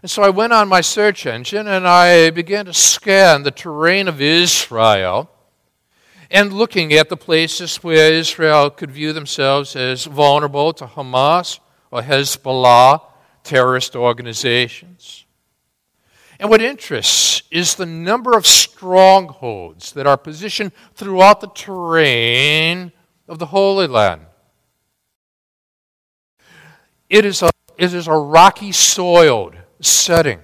And 0.00 0.10
so 0.10 0.22
I 0.22 0.30
went 0.30 0.52
on 0.52 0.68
my 0.68 0.80
search 0.80 1.26
engine 1.26 1.68
and 1.68 1.86
I 1.86 2.30
began 2.30 2.66
to 2.66 2.74
scan 2.74 3.42
the 3.42 3.50
terrain 3.50 4.08
of 4.08 4.20
Israel 4.20 5.30
and 6.32 6.50
looking 6.50 6.94
at 6.94 7.10
the 7.10 7.16
places 7.16 7.76
where 7.76 8.10
Israel 8.10 8.70
could 8.70 8.90
view 8.90 9.12
themselves 9.12 9.76
as 9.76 10.06
vulnerable 10.06 10.72
to 10.72 10.86
Hamas 10.86 11.60
or 11.90 12.00
Hezbollah 12.00 13.02
terrorist 13.44 13.94
organizations. 13.94 15.26
And 16.40 16.48
what 16.48 16.62
interests 16.62 17.42
is 17.50 17.74
the 17.74 17.86
number 17.86 18.36
of 18.36 18.46
strongholds 18.46 19.92
that 19.92 20.06
are 20.06 20.16
positioned 20.16 20.72
throughout 20.94 21.42
the 21.42 21.48
terrain 21.48 22.92
of 23.28 23.38
the 23.38 23.46
Holy 23.46 23.86
Land. 23.86 24.22
It 27.10 27.26
is 27.26 27.42
a, 27.42 27.50
it 27.76 27.92
is 27.92 28.08
a 28.08 28.12
rocky 28.12 28.72
soiled 28.72 29.54
setting. 29.80 30.40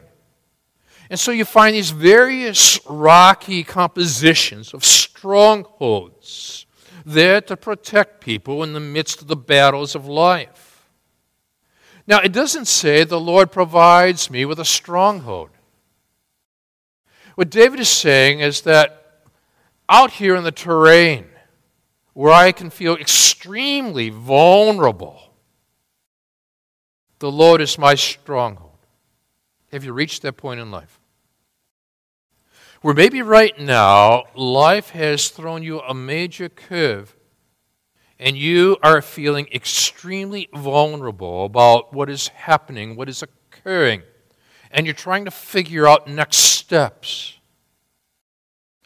And 1.11 1.19
so 1.19 1.31
you 1.31 1.45
find 1.45 1.75
these 1.75 1.91
various 1.91 2.79
rocky 2.87 3.65
compositions 3.65 4.75
of 4.75 4.85
strongholds 4.85 6.67
there 7.05 7.41
to 7.41 7.57
protect 7.57 8.21
people 8.21 8.63
in 8.63 8.75
the 8.75 8.81
midst 8.81 9.23
of 9.23 9.29
the 9.29 9.37
battles 9.37 9.95
of 9.95 10.07
life. 10.07 10.89
Now, 12.07 12.21
it 12.21 12.33
doesn't 12.33 12.67
say 12.67 13.05
the 13.05 13.21
Lord 13.21 13.51
provides 13.51 14.31
me 14.31 14.45
with 14.45 14.59
a 14.59 14.65
stronghold. 14.65 15.51
What 17.35 17.51
David 17.51 17.81
is 17.81 17.89
saying 17.89 18.41
is 18.41 18.63
that 18.63 19.23
out 19.89 20.13
here 20.13 20.35
in 20.35 20.45
the 20.45 20.53
terrain, 20.53 21.27
where 22.13 22.33
I 22.33 22.53
can 22.53 22.69
feel 22.69 22.97
extremely 22.97 24.11
vulnerable, 24.11 25.33
the 27.21 27.31
Lord 27.31 27.61
is 27.61 27.79
my 27.79 27.95
stronghold. 27.95 28.69
Have 29.71 29.85
you 29.85 29.93
reached 29.93 30.23
that 30.23 30.37
point 30.37 30.61
in 30.61 30.71
life? 30.71 30.98
Where 32.81 32.95
maybe 32.95 33.23
right 33.23 33.59
now 33.59 34.25
life 34.35 34.91
has 34.91 35.31
thrown 35.31 35.63
you 35.63 35.81
a 35.81 35.95
major 35.95 36.49
curve 36.49 37.17
and 38.19 38.37
you 38.37 38.77
are 38.83 39.01
feeling 39.01 39.49
extremely 39.53 40.49
vulnerable 40.55 41.45
about 41.45 41.93
what 41.93 42.11
is 42.11 42.29
happening, 42.29 42.97
what 42.97 43.09
is 43.09 43.23
occurring, 43.23 44.03
and 44.71 44.87
you're 44.87 44.95
trying 44.95 45.25
to 45.25 45.31
figure 45.31 45.87
out 45.87 46.09
next 46.09 46.39
steps. 46.39 47.39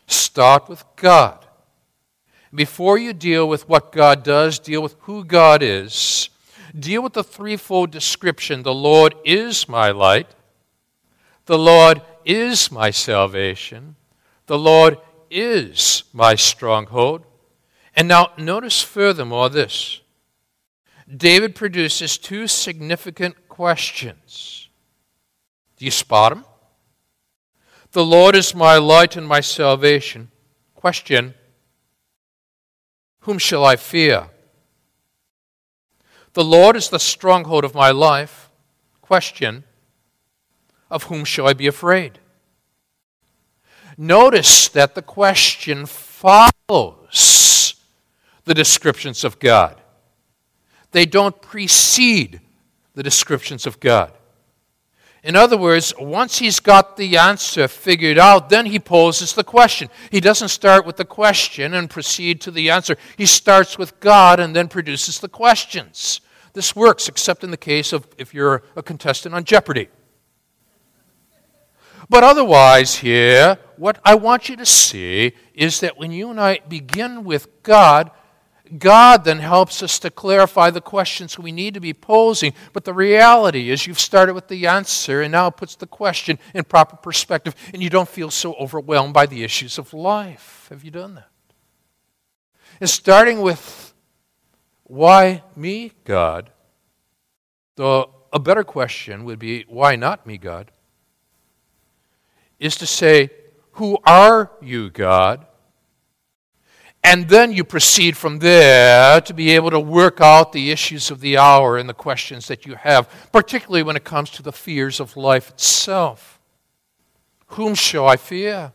Start 0.07 0.69
with 0.69 0.85
God. 0.97 1.47
Before 2.55 2.99
you 2.99 3.15
deal 3.15 3.49
with 3.49 3.69
what 3.69 3.93
God 3.93 4.23
does, 4.23 4.59
deal 4.59 4.83
with 4.83 4.97
who 5.01 5.25
God 5.25 5.63
is. 5.63 6.29
Deal 6.79 7.03
with 7.03 7.15
the 7.15 7.25
threefold 7.25 7.91
description 7.91 8.63
the 8.63 8.75
Lord 8.75 9.15
is 9.25 9.69
my 9.69 9.91
light, 9.91 10.35
the 11.47 11.59
Lord 11.59 12.03
is 12.25 12.71
my 12.71 12.91
salvation, 12.91 13.97
the 14.47 14.59
Lord 14.59 14.99
is 15.31 16.05
my 16.13 16.35
stronghold. 16.35 17.25
And 17.95 18.09
now, 18.09 18.33
notice 18.39 18.83
furthermore 18.83 19.49
this 19.49 20.01
David 21.15 21.55
produces 21.55 22.17
two 22.19 22.47
significant 22.47 23.49
questions. 23.49 24.69
Do 25.77 25.85
you 25.85 25.91
spot 25.91 26.35
them? 26.35 26.45
The 27.93 28.05
Lord 28.05 28.35
is 28.35 28.55
my 28.55 28.79
light 28.79 29.17
and 29.17 29.27
my 29.27 29.41
salvation. 29.41 30.31
Question 30.75 31.35
Whom 33.21 33.39
shall 33.39 33.65
I 33.65 33.77
fear? 33.77 34.29
The 36.33 36.45
Lord 36.45 36.77
is 36.77 36.89
the 36.89 36.99
stronghold 36.99 37.65
of 37.65 37.75
my 37.75 37.91
life. 37.91 38.51
Question 39.03 39.65
Of 40.93 41.05
whom 41.05 41.25
shall 41.25 41.49
I 41.49 41.55
be 41.55 41.67
afraid? 41.67 42.19
Notice 43.97 44.69
that 44.69 44.95
the 44.95 45.01
question 45.01 45.87
follows 45.87 47.75
the 48.45 48.53
descriptions 48.53 49.25
of 49.25 49.39
God, 49.39 49.81
they 50.91 51.07
don't 51.07 51.41
precede 51.41 52.43
the 52.95 53.03
descriptions 53.03 53.67
of 53.67 53.81
God. 53.81 54.13
In 55.25 55.35
other 55.35 55.57
words, 55.57 55.95
once 55.99 56.41
he's 56.41 56.61
got 56.61 56.99
the 56.99 57.17
answer 57.17 57.69
figured 57.69 58.19
out, 58.19 58.51
then 58.51 58.67
he 58.67 58.79
poses 58.79 59.33
the 59.33 59.45
question. 59.45 59.89
He 60.11 60.21
doesn't 60.21 60.49
start 60.49 60.85
with 60.85 60.99
the 60.99 61.07
question 61.07 61.73
and 61.73 61.89
proceed 61.89 62.43
to 62.43 62.51
the 62.51 62.69
answer. 62.69 62.99
He 63.17 63.25
starts 63.25 63.79
with 63.79 63.99
God 64.01 64.41
and 64.41 64.55
then 64.55 64.69
produces 64.69 65.21
the 65.21 65.29
questions. 65.29 66.21
This 66.53 66.77
works, 66.77 67.09
except 67.09 67.45
in 67.45 67.51
the 67.51 67.57
case 67.57 67.95
of 67.95 68.07
if 68.19 68.35
you're 68.35 68.63
a 68.77 68.83
contestant 68.83 69.35
on 69.35 69.45
Jeopardy! 69.45 69.89
But 72.09 72.25
otherwise, 72.25 72.97
here, 72.97 73.59
what 73.77 74.01
I 74.05 74.15
want 74.15 74.49
you 74.49 74.57
to 74.57 74.67
see 74.67 75.33
is 75.55 75.81
that 75.81 75.99
when 75.99 76.13
you 76.13 76.31
and 76.31 76.41
I 76.41 76.61
begin 76.69 77.25
with 77.25 77.63
God, 77.63 78.11
God 78.79 79.25
then 79.25 79.39
helps 79.39 79.83
us 79.83 79.99
to 79.99 80.11
clarify 80.11 80.71
the 80.71 80.81
questions 80.81 81.39
we 81.39 81.53
need 81.53 81.75
to 81.75 81.81
be 81.81 81.93
posing. 81.93 82.55
But 82.73 82.85
the 82.85 82.95
reality 82.95 83.71
is, 83.71 83.87
you've 83.87 84.01
started 84.01 84.35
with 84.35 84.49
the 84.49 84.67
answer, 84.67 85.21
and 85.21 85.33
now 85.33 85.51
puts 85.51 85.77
the 85.77 85.87
question 85.87 86.39
in 86.55 86.65
proper 86.65 86.97
perspective, 86.97 87.55
and 87.73 87.83
you 87.83 87.91
don't 87.91 88.09
feel 88.09 88.31
so 88.31 88.55
overwhelmed 88.55 89.13
by 89.13 89.27
the 89.27 89.45
issues 89.45 89.79
of 89.79 89.93
life. 89.93 90.67
Have 90.71 90.85
you 90.85 90.91
done 90.91 91.17
that? 91.17 91.29
And 92.81 92.89
starting 92.89 93.43
with, 93.43 93.93
why 94.85 95.43
me, 95.55 95.93
God? 96.05 96.51
The, 97.77 98.07
a 98.33 98.39
better 98.39 98.65
question 98.65 99.25
would 99.25 99.39
be, 99.39 99.65
why 99.69 99.97
not 99.97 100.27
me, 100.27 100.39
God? 100.39 100.71
Is 102.63 102.77
to 102.77 102.87
say, 102.87 103.31
who 103.73 103.99
are 104.07 104.53
you, 104.61 104.89
God? 104.89 105.45
And 107.03 107.29
then 107.29 107.53
you 107.53 107.65
proceed 107.65 108.17
from 108.17 108.39
there 108.39 109.21
to 109.23 109.35
be 109.35 109.51
able 109.51 109.71
to 109.71 109.81
work 109.81 110.21
out 110.21 110.53
the 110.53 110.71
issues 110.71 111.11
of 111.11 111.19
the 111.19 111.37
hour 111.39 111.77
and 111.77 111.89
the 111.89 111.95
questions 111.95 112.47
that 112.47 112.65
you 112.65 112.77
have, 112.77 113.09
particularly 113.33 113.83
when 113.83 113.97
it 113.97 114.05
comes 114.05 114.31
to 114.31 114.45
the 114.45 114.53
fears 114.53 115.01
of 115.01 115.17
life 115.17 115.51
itself. 115.51 116.39
Whom 117.47 117.75
shall 117.75 118.07
I 118.07 118.17
fear? 118.17 118.73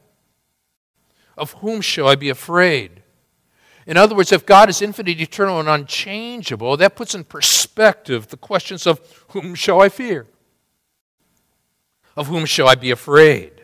Of 1.37 1.53
whom 1.53 1.79
shall 1.79 2.09
I 2.09 2.15
be 2.15 2.27
afraid? 2.27 3.03
In 3.85 3.95
other 3.95 4.15
words, 4.15 4.33
if 4.33 4.45
God 4.45 4.67
is 4.67 4.81
infinite, 4.81 5.21
eternal, 5.21 5.61
and 5.61 5.69
unchangeable, 5.69 6.75
that 6.75 6.97
puts 6.97 7.15
in 7.15 7.23
perspective 7.23 8.27
the 8.27 8.35
questions 8.35 8.85
of 8.85 8.99
whom 9.29 9.55
shall 9.55 9.79
I 9.81 9.87
fear? 9.87 10.27
Of 12.17 12.27
whom 12.27 12.45
shall 12.45 12.67
I 12.67 12.75
be 12.75 12.91
afraid? 12.91 13.56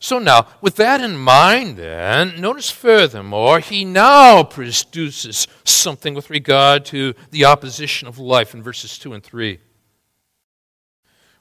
So 0.00 0.18
now, 0.18 0.46
with 0.60 0.76
that 0.76 1.00
in 1.00 1.16
mind, 1.16 1.76
then, 1.76 2.40
notice 2.40 2.70
furthermore, 2.70 3.58
he 3.58 3.84
now 3.84 4.44
produces 4.44 5.48
something 5.64 6.14
with 6.14 6.30
regard 6.30 6.84
to 6.86 7.14
the 7.30 7.44
opposition 7.44 8.06
of 8.06 8.18
life 8.18 8.54
in 8.54 8.62
verses 8.62 8.96
2 8.98 9.12
and 9.14 9.22
3. 9.22 9.58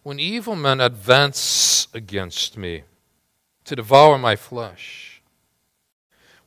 When 0.01 0.19
evil 0.19 0.55
men 0.55 0.81
advance 0.81 1.87
against 1.93 2.57
me 2.57 2.83
to 3.65 3.75
devour 3.75 4.17
my 4.17 4.35
flesh, 4.35 5.21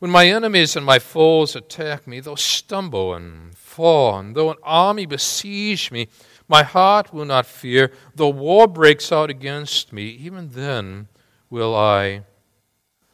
when 0.01 0.11
my 0.11 0.27
enemies 0.29 0.77
and 0.77 0.85
my 0.85 0.99
foes 0.99 1.55
attack 1.55 2.07
me, 2.07 2.20
they'll 2.20 2.35
stumble 2.35 3.14
and 3.14 3.55
fall, 3.57 4.18
and 4.18 4.35
though 4.35 4.51
an 4.51 4.57
army 4.62 5.05
besiege 5.05 5.92
me, 5.92 6.09
my 6.49 6.62
heart 6.62 7.12
will 7.12 7.27
not 7.27 7.46
fear. 7.46 7.92
Though 8.16 8.31
war 8.31 8.66
breaks 8.66 9.12
out 9.12 9.29
against 9.31 9.92
me, 9.92 10.09
even 10.09 10.49
then, 10.53 11.09
will 11.50 11.74
I 11.74 12.22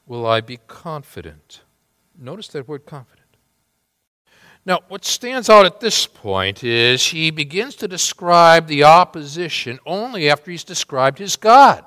will 0.07 0.27
I 0.27 0.41
be 0.41 0.59
confident. 0.69 1.63
Notice 2.17 2.49
that 2.49 2.69
word 2.69 2.87
confident. 2.87 3.27
Now, 4.65 4.81
what 4.89 5.05
stands 5.05 5.49
out 5.49 5.65
at 5.65 5.81
this 5.81 6.07
point 6.07 6.65
is 6.65 7.07
he 7.07 7.31
begins 7.31 7.77
to 7.77 7.89
describe 7.89 8.67
the 8.67 8.85
opposition 8.85 9.79
only 9.87 10.29
after 10.29 10.51
he's 10.51 10.65
described 10.65 11.19
his 11.19 11.37
God. 11.37 11.85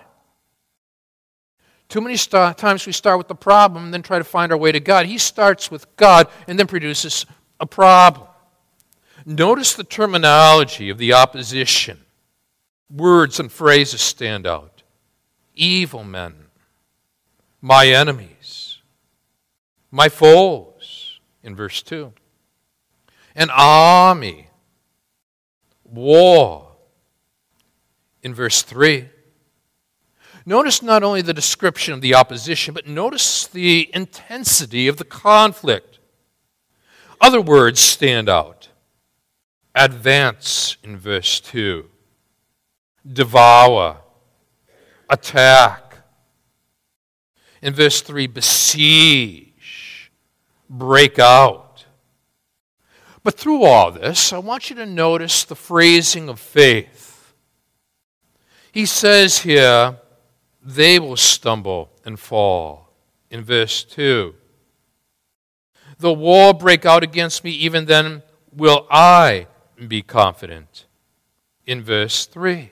Too 1.89 2.01
many 2.01 2.15
st- 2.15 2.57
times 2.57 2.85
we 2.85 2.93
start 2.93 3.17
with 3.17 3.27
the 3.27 3.35
problem 3.35 3.85
and 3.85 3.93
then 3.93 4.01
try 4.01 4.17
to 4.17 4.23
find 4.23 4.51
our 4.51 4.57
way 4.57 4.71
to 4.71 4.79
God. 4.79 5.07
He 5.07 5.17
starts 5.17 5.69
with 5.69 5.93
God 5.97 6.27
and 6.47 6.57
then 6.57 6.67
produces 6.67 7.25
a 7.59 7.65
problem. 7.65 8.27
Notice 9.25 9.73
the 9.73 9.83
terminology 9.83 10.89
of 10.89 10.97
the 10.97 11.13
opposition. 11.13 11.99
Words 12.89 13.39
and 13.39 13.51
phrases 13.51 14.01
stand 14.01 14.47
out 14.47 14.78
evil 15.59 16.03
men, 16.03 16.45
my 17.61 17.87
enemies, 17.87 18.79
my 19.91 20.09
foes, 20.09 21.19
in 21.43 21.55
verse 21.55 21.81
2, 21.81 22.13
an 23.35 23.49
army, 23.51 24.49
war, 25.83 26.71
in 28.23 28.33
verse 28.33 28.61
3. 28.61 29.09
Notice 30.45 30.81
not 30.81 31.03
only 31.03 31.21
the 31.21 31.33
description 31.33 31.93
of 31.93 32.01
the 32.01 32.15
opposition, 32.15 32.73
but 32.73 32.87
notice 32.87 33.45
the 33.45 33.89
intensity 33.93 34.87
of 34.87 34.97
the 34.97 35.03
conflict. 35.03 35.99
Other 37.21 37.41
words 37.41 37.79
stand 37.79 38.29
out. 38.29 38.69
Advance 39.75 40.77
in 40.83 40.97
verse 40.97 41.39
2. 41.41 41.85
Devour 43.05 43.97
attack. 45.09 45.97
In 47.61 47.73
verse 47.73 48.01
3, 48.01 48.27
besiege, 48.27 50.11
break 50.69 51.19
out. 51.19 51.85
But 53.23 53.35
through 53.35 53.63
all 53.63 53.91
this, 53.91 54.31
I 54.31 54.37
want 54.37 54.69
you 54.69 54.75
to 54.77 54.85
notice 54.85 55.43
the 55.43 55.55
phrasing 55.55 56.29
of 56.29 56.39
faith. 56.39 57.33
He 58.71 58.85
says 58.85 59.39
here, 59.39 59.97
they 60.63 60.99
will 60.99 61.17
stumble 61.17 61.91
and 62.05 62.19
fall. 62.19 62.93
In 63.29 63.43
verse 63.43 63.83
2, 63.83 64.35
the 65.99 66.13
war 66.13 66.53
break 66.53 66.85
out 66.85 67.03
against 67.03 67.43
me, 67.43 67.51
even 67.51 67.85
then 67.85 68.23
will 68.55 68.87
I 68.89 69.47
be 69.87 70.01
confident. 70.01 70.85
In 71.65 71.83
verse 71.83 72.25
3, 72.25 72.71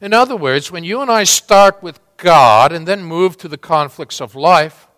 in 0.00 0.12
other 0.12 0.36
words, 0.36 0.70
when 0.70 0.84
you 0.84 1.00
and 1.00 1.10
I 1.10 1.24
start 1.24 1.82
with 1.82 2.00
God 2.16 2.72
and 2.72 2.86
then 2.86 3.02
move 3.02 3.36
to 3.38 3.48
the 3.48 3.58
conflicts 3.58 4.20
of 4.20 4.34
life, 4.34 4.88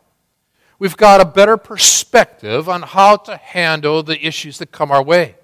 we've 0.79 0.97
got 0.97 1.21
a 1.21 1.25
better 1.25 1.57
perspective 1.57 2.69
on 2.69 2.83
how 2.83 3.17
to 3.17 3.37
handle 3.37 4.03
the 4.03 4.25
issues 4.27 4.59
that 4.59 4.73
come 4.73 4.91
our 4.91 5.03
way. 5.03 5.37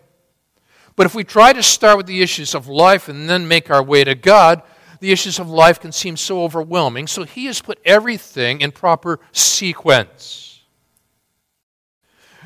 But 0.97 1.07
if 1.07 1.15
we 1.15 1.25
try 1.25 1.53
to 1.53 1.63
start 1.63 1.99
with 1.99 2.07
the 2.07 2.23
issues 2.23 2.55
of 2.55 2.69
life 2.69 3.09
and 3.09 3.29
then 3.29 3.47
make 3.47 3.71
our 3.71 3.83
way 3.83 4.03
to 4.05 4.15
God, 4.15 4.63
the 5.01 5.13
issues 5.13 5.39
of 5.39 5.49
life 5.49 5.79
can 5.79 5.93
seem 5.93 6.17
so 6.17 6.43
overwhelming, 6.43 7.07
so 7.07 7.25
he 7.25 7.45
has 7.47 7.61
put 7.61 7.79
everything 7.85 8.63
in 8.63 8.73
proper 8.73 9.21
sequence. 9.33 10.63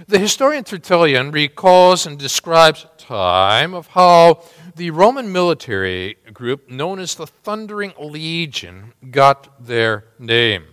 The 0.08 0.18
historian 0.18 0.64
Tertullian 0.64 1.30
recalls 1.30 2.06
and 2.06 2.18
describes 2.18 2.84
a 2.84 3.00
time 3.00 3.74
of 3.74 3.86
how 3.88 4.42
the 4.76 4.90
Roman 4.90 5.32
military 5.32 6.16
group 6.32 6.70
known 6.70 6.98
as 6.98 7.14
the 7.14 7.26
Thundering 7.26 7.92
Legion 7.98 8.92
got 9.10 9.64
their 9.64 10.04
name. 10.18 10.64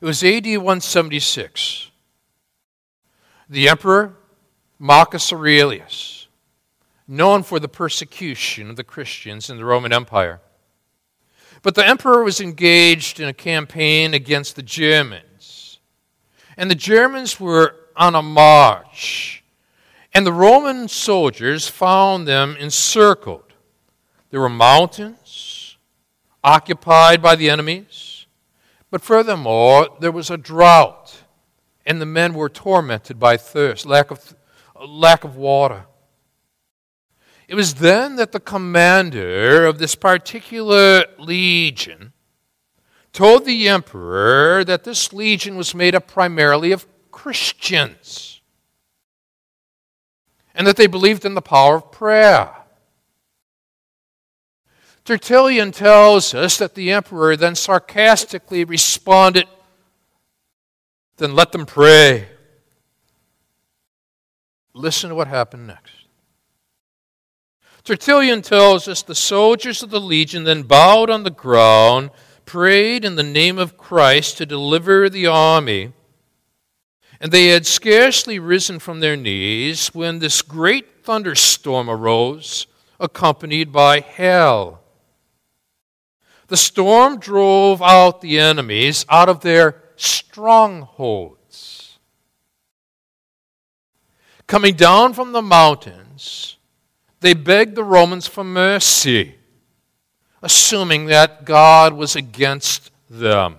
It 0.00 0.04
was 0.04 0.22
AD 0.22 0.46
176. 0.46 1.90
The 3.48 3.68
emperor, 3.68 4.16
Marcus 4.78 5.32
Aurelius, 5.32 6.28
known 7.08 7.42
for 7.42 7.58
the 7.58 7.68
persecution 7.68 8.70
of 8.70 8.76
the 8.76 8.84
Christians 8.84 9.50
in 9.50 9.56
the 9.56 9.64
Roman 9.64 9.92
Empire. 9.92 10.40
But 11.62 11.74
the 11.74 11.86
emperor 11.86 12.22
was 12.22 12.40
engaged 12.40 13.18
in 13.18 13.28
a 13.28 13.32
campaign 13.32 14.14
against 14.14 14.54
the 14.54 14.62
Germans. 14.62 15.80
And 16.56 16.70
the 16.70 16.76
Germans 16.76 17.40
were 17.40 17.74
on 17.96 18.14
a 18.14 18.22
march. 18.22 19.37
And 20.14 20.26
the 20.26 20.32
Roman 20.32 20.88
soldiers 20.88 21.68
found 21.68 22.26
them 22.26 22.56
encircled. 22.58 23.52
There 24.30 24.40
were 24.40 24.48
mountains 24.48 25.76
occupied 26.42 27.22
by 27.22 27.36
the 27.36 27.50
enemies. 27.50 28.26
But 28.90 29.02
furthermore, 29.02 29.88
there 30.00 30.12
was 30.12 30.30
a 30.30 30.38
drought, 30.38 31.24
and 31.84 32.00
the 32.00 32.06
men 32.06 32.34
were 32.34 32.48
tormented 32.48 33.18
by 33.18 33.36
thirst, 33.36 33.84
lack 33.84 34.10
of, 34.10 34.34
lack 34.86 35.24
of 35.24 35.36
water. 35.36 35.84
It 37.48 37.54
was 37.54 37.74
then 37.74 38.16
that 38.16 38.32
the 38.32 38.40
commander 38.40 39.66
of 39.66 39.78
this 39.78 39.94
particular 39.94 41.04
legion 41.18 42.12
told 43.12 43.44
the 43.44 43.68
emperor 43.68 44.64
that 44.64 44.84
this 44.84 45.12
legion 45.12 45.56
was 45.56 45.74
made 45.74 45.94
up 45.94 46.06
primarily 46.06 46.72
of 46.72 46.86
Christians 47.10 48.37
and 50.58 50.66
that 50.66 50.76
they 50.76 50.88
believed 50.88 51.24
in 51.24 51.34
the 51.34 51.40
power 51.40 51.76
of 51.76 51.92
prayer. 51.92 52.50
Tertullian 55.04 55.70
tells 55.70 56.34
us 56.34 56.58
that 56.58 56.74
the 56.74 56.90
emperor 56.90 57.36
then 57.36 57.54
sarcastically 57.54 58.64
responded, 58.64 59.46
Then 61.16 61.34
let 61.34 61.52
them 61.52 61.64
pray. 61.64 62.28
Listen 64.74 65.10
to 65.10 65.14
what 65.14 65.28
happened 65.28 65.68
next. 65.68 65.92
Tertullian 67.84 68.42
tells 68.42 68.88
us 68.88 69.00
the 69.00 69.14
soldiers 69.14 69.82
of 69.82 69.90
the 69.90 70.00
legion 70.00 70.42
then 70.42 70.64
bowed 70.64 71.08
on 71.08 71.22
the 71.22 71.30
ground, 71.30 72.10
prayed 72.44 73.04
in 73.04 73.14
the 73.14 73.22
name 73.22 73.58
of 73.58 73.78
Christ 73.78 74.38
to 74.38 74.46
deliver 74.46 75.08
the 75.08 75.26
army. 75.26 75.92
And 77.20 77.32
they 77.32 77.48
had 77.48 77.66
scarcely 77.66 78.38
risen 78.38 78.78
from 78.78 79.00
their 79.00 79.16
knees 79.16 79.88
when 79.88 80.20
this 80.20 80.42
great 80.42 81.04
thunderstorm 81.04 81.90
arose, 81.90 82.66
accompanied 83.00 83.72
by 83.72 84.00
hail. 84.00 84.80
The 86.48 86.56
storm 86.56 87.18
drove 87.18 87.82
out 87.82 88.20
the 88.20 88.38
enemies 88.38 89.04
out 89.08 89.28
of 89.28 89.40
their 89.40 89.82
strongholds. 89.96 91.98
Coming 94.46 94.74
down 94.74 95.12
from 95.12 95.32
the 95.32 95.42
mountains, 95.42 96.56
they 97.20 97.34
begged 97.34 97.74
the 97.74 97.84
Romans 97.84 98.26
for 98.26 98.44
mercy, 98.44 99.34
assuming 100.40 101.06
that 101.06 101.44
God 101.44 101.92
was 101.92 102.16
against 102.16 102.90
them. 103.10 103.56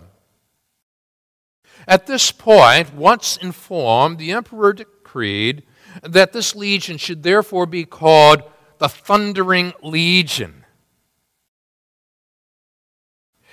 At 1.90 2.08
this 2.08 2.32
point, 2.32 2.94
once 2.94 3.36
informed, 3.36 4.18
the 4.18 4.32
emperor 4.32 4.72
decreed 4.72 5.64
that 6.04 6.32
this 6.32 6.56
legion 6.56 6.98
should 6.98 7.24
therefore 7.24 7.66
be 7.66 7.84
called 7.84 8.44
the 8.78 8.88
Thundering 8.88 9.74
Legion 9.84 10.60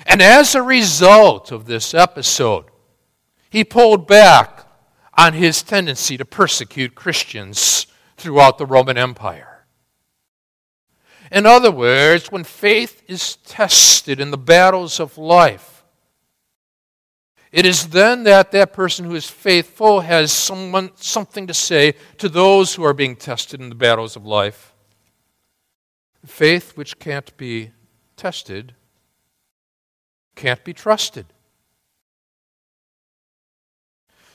and 0.06 0.22
as 0.22 0.54
a 0.54 0.62
result 0.62 1.50
of 1.50 1.66
this 1.66 1.92
episode, 1.92 2.66
he 3.50 3.64
pulled 3.64 4.06
back 4.06 4.66
on 5.18 5.32
his 5.32 5.62
tendency 5.62 6.16
to 6.16 6.24
persecute 6.24 6.94
Christians 6.94 7.86
throughout 8.16 8.58
the 8.58 8.66
Roman 8.66 8.96
Empire. 8.96 9.66
In 11.32 11.44
other 11.44 11.72
words, 11.72 12.30
when 12.30 12.44
faith 12.44 13.02
is 13.08 13.36
tested 13.36 14.20
in 14.20 14.30
the 14.30 14.38
battles 14.38 15.00
of 15.00 15.18
life, 15.18 15.75
it 17.56 17.64
is 17.64 17.88
then 17.88 18.24
that 18.24 18.52
that 18.52 18.74
person 18.74 19.06
who 19.06 19.14
is 19.14 19.30
faithful 19.30 20.00
has 20.00 20.30
someone, 20.30 20.90
something 20.96 21.46
to 21.46 21.54
say 21.54 21.94
to 22.18 22.28
those 22.28 22.74
who 22.74 22.84
are 22.84 22.92
being 22.92 23.16
tested 23.16 23.62
in 23.62 23.70
the 23.70 23.74
battles 23.74 24.14
of 24.14 24.26
life. 24.26 24.74
Faith 26.26 26.76
which 26.76 26.98
can't 26.98 27.34
be 27.38 27.70
tested 28.14 28.74
can't 30.34 30.62
be 30.64 30.74
trusted. 30.74 31.24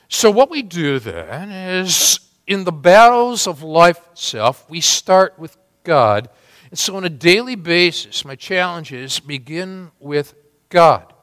So, 0.07 0.31
what 0.31 0.49
we 0.49 0.63
do 0.63 0.97
then 0.97 1.51
is 1.51 2.21
in 2.47 2.63
the 2.63 2.71
battles 2.71 3.45
of 3.45 3.61
life 3.61 3.99
itself, 4.13 4.67
we 4.67 4.81
start 4.81 5.37
with 5.37 5.57
God. 5.83 6.27
And 6.71 6.79
so, 6.79 6.95
on 6.95 7.03
a 7.03 7.09
daily 7.09 7.55
basis, 7.55 8.25
my 8.25 8.35
challenge 8.35 8.91
is 8.91 9.19
begin 9.19 9.91
with 9.99 10.33
God, 10.69 11.13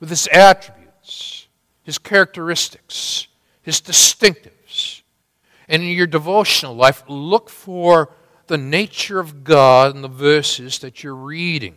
with 0.00 0.10
His 0.10 0.26
attributes, 0.32 0.83
His 1.84 1.98
characteristics, 1.98 3.28
His 3.62 3.80
distinctives. 3.80 5.02
And 5.68 5.82
in 5.82 5.90
your 5.90 6.06
devotional 6.06 6.74
life, 6.74 7.04
look 7.08 7.48
for 7.48 8.10
the 8.48 8.58
nature 8.58 9.20
of 9.20 9.44
God 9.44 9.94
in 9.94 10.02
the 10.02 10.08
verses 10.08 10.80
that 10.80 11.02
you're 11.02 11.14
reading. 11.14 11.76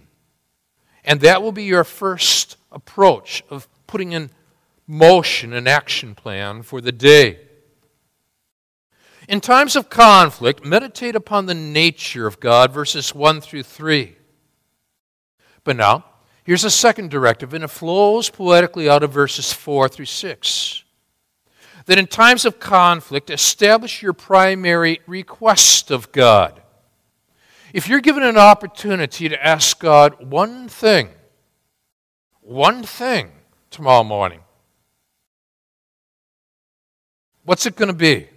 And 1.06 1.22
that 1.22 1.42
will 1.42 1.52
be 1.52 1.64
your 1.64 1.84
first 1.84 2.58
approach 2.72 3.44
of 3.50 3.68
putting 3.86 4.12
in 4.12 4.30
motion 4.88 5.54
an 5.54 5.68
action 5.68 6.16
plan 6.16 6.64
for 6.64 6.82
the 6.82 6.92
day. 6.92 7.40
In 9.28 9.42
times 9.42 9.76
of 9.76 9.90
conflict, 9.90 10.66
meditate 10.66 11.16
upon 11.16 11.46
the 11.46 11.54
nature 11.54 12.28
of 12.28 12.40
God, 12.40 12.72
verses 12.72 13.14
1 13.14 13.42
through 13.42 13.64
3. 13.64 14.16
But 15.66 15.76
now, 15.76 16.06
here's 16.48 16.64
a 16.64 16.72
second 16.72 17.12
directive, 17.12 17.54
and 17.54 17.66
it 17.66 17.68
flows 17.68 18.30
poetically 18.30 18.90
out 18.90 19.04
of 19.04 19.12
verses 19.12 19.52
4 19.52 19.90
through 19.90 20.06
6. 20.06 20.84
That 21.86 21.98
in 22.00 22.08
times 22.08 22.46
of 22.46 22.58
conflict, 22.58 23.30
establish 23.30 24.02
your 24.02 24.14
primary 24.14 25.02
request 25.06 25.92
of 25.92 26.12
God. 26.14 26.62
If 27.74 27.90
you're 27.90 28.00
given 28.00 28.24
an 28.24 28.38
opportunity 28.38 29.28
to 29.28 29.46
ask 29.46 29.78
God 29.78 30.26
one 30.26 30.70
thing, 30.70 31.10
one 32.40 32.82
thing 32.82 33.32
tomorrow 33.70 34.06
morning, 34.06 34.40
what's 37.44 37.66
it 37.66 37.76
going 37.76 37.90
to 37.90 37.94
be? 37.94 38.30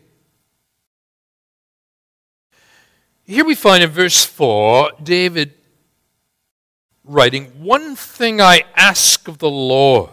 Here 3.22 3.44
we 3.44 3.54
find 3.54 3.84
in 3.84 3.90
verse 3.90 4.24
4 4.24 4.94
David 5.00 5.54
writing, 7.10 7.46
One 7.62 7.96
thing 7.96 8.40
I 8.40 8.62
ask 8.74 9.28
of 9.28 9.38
the 9.38 9.50
Lord, 9.50 10.10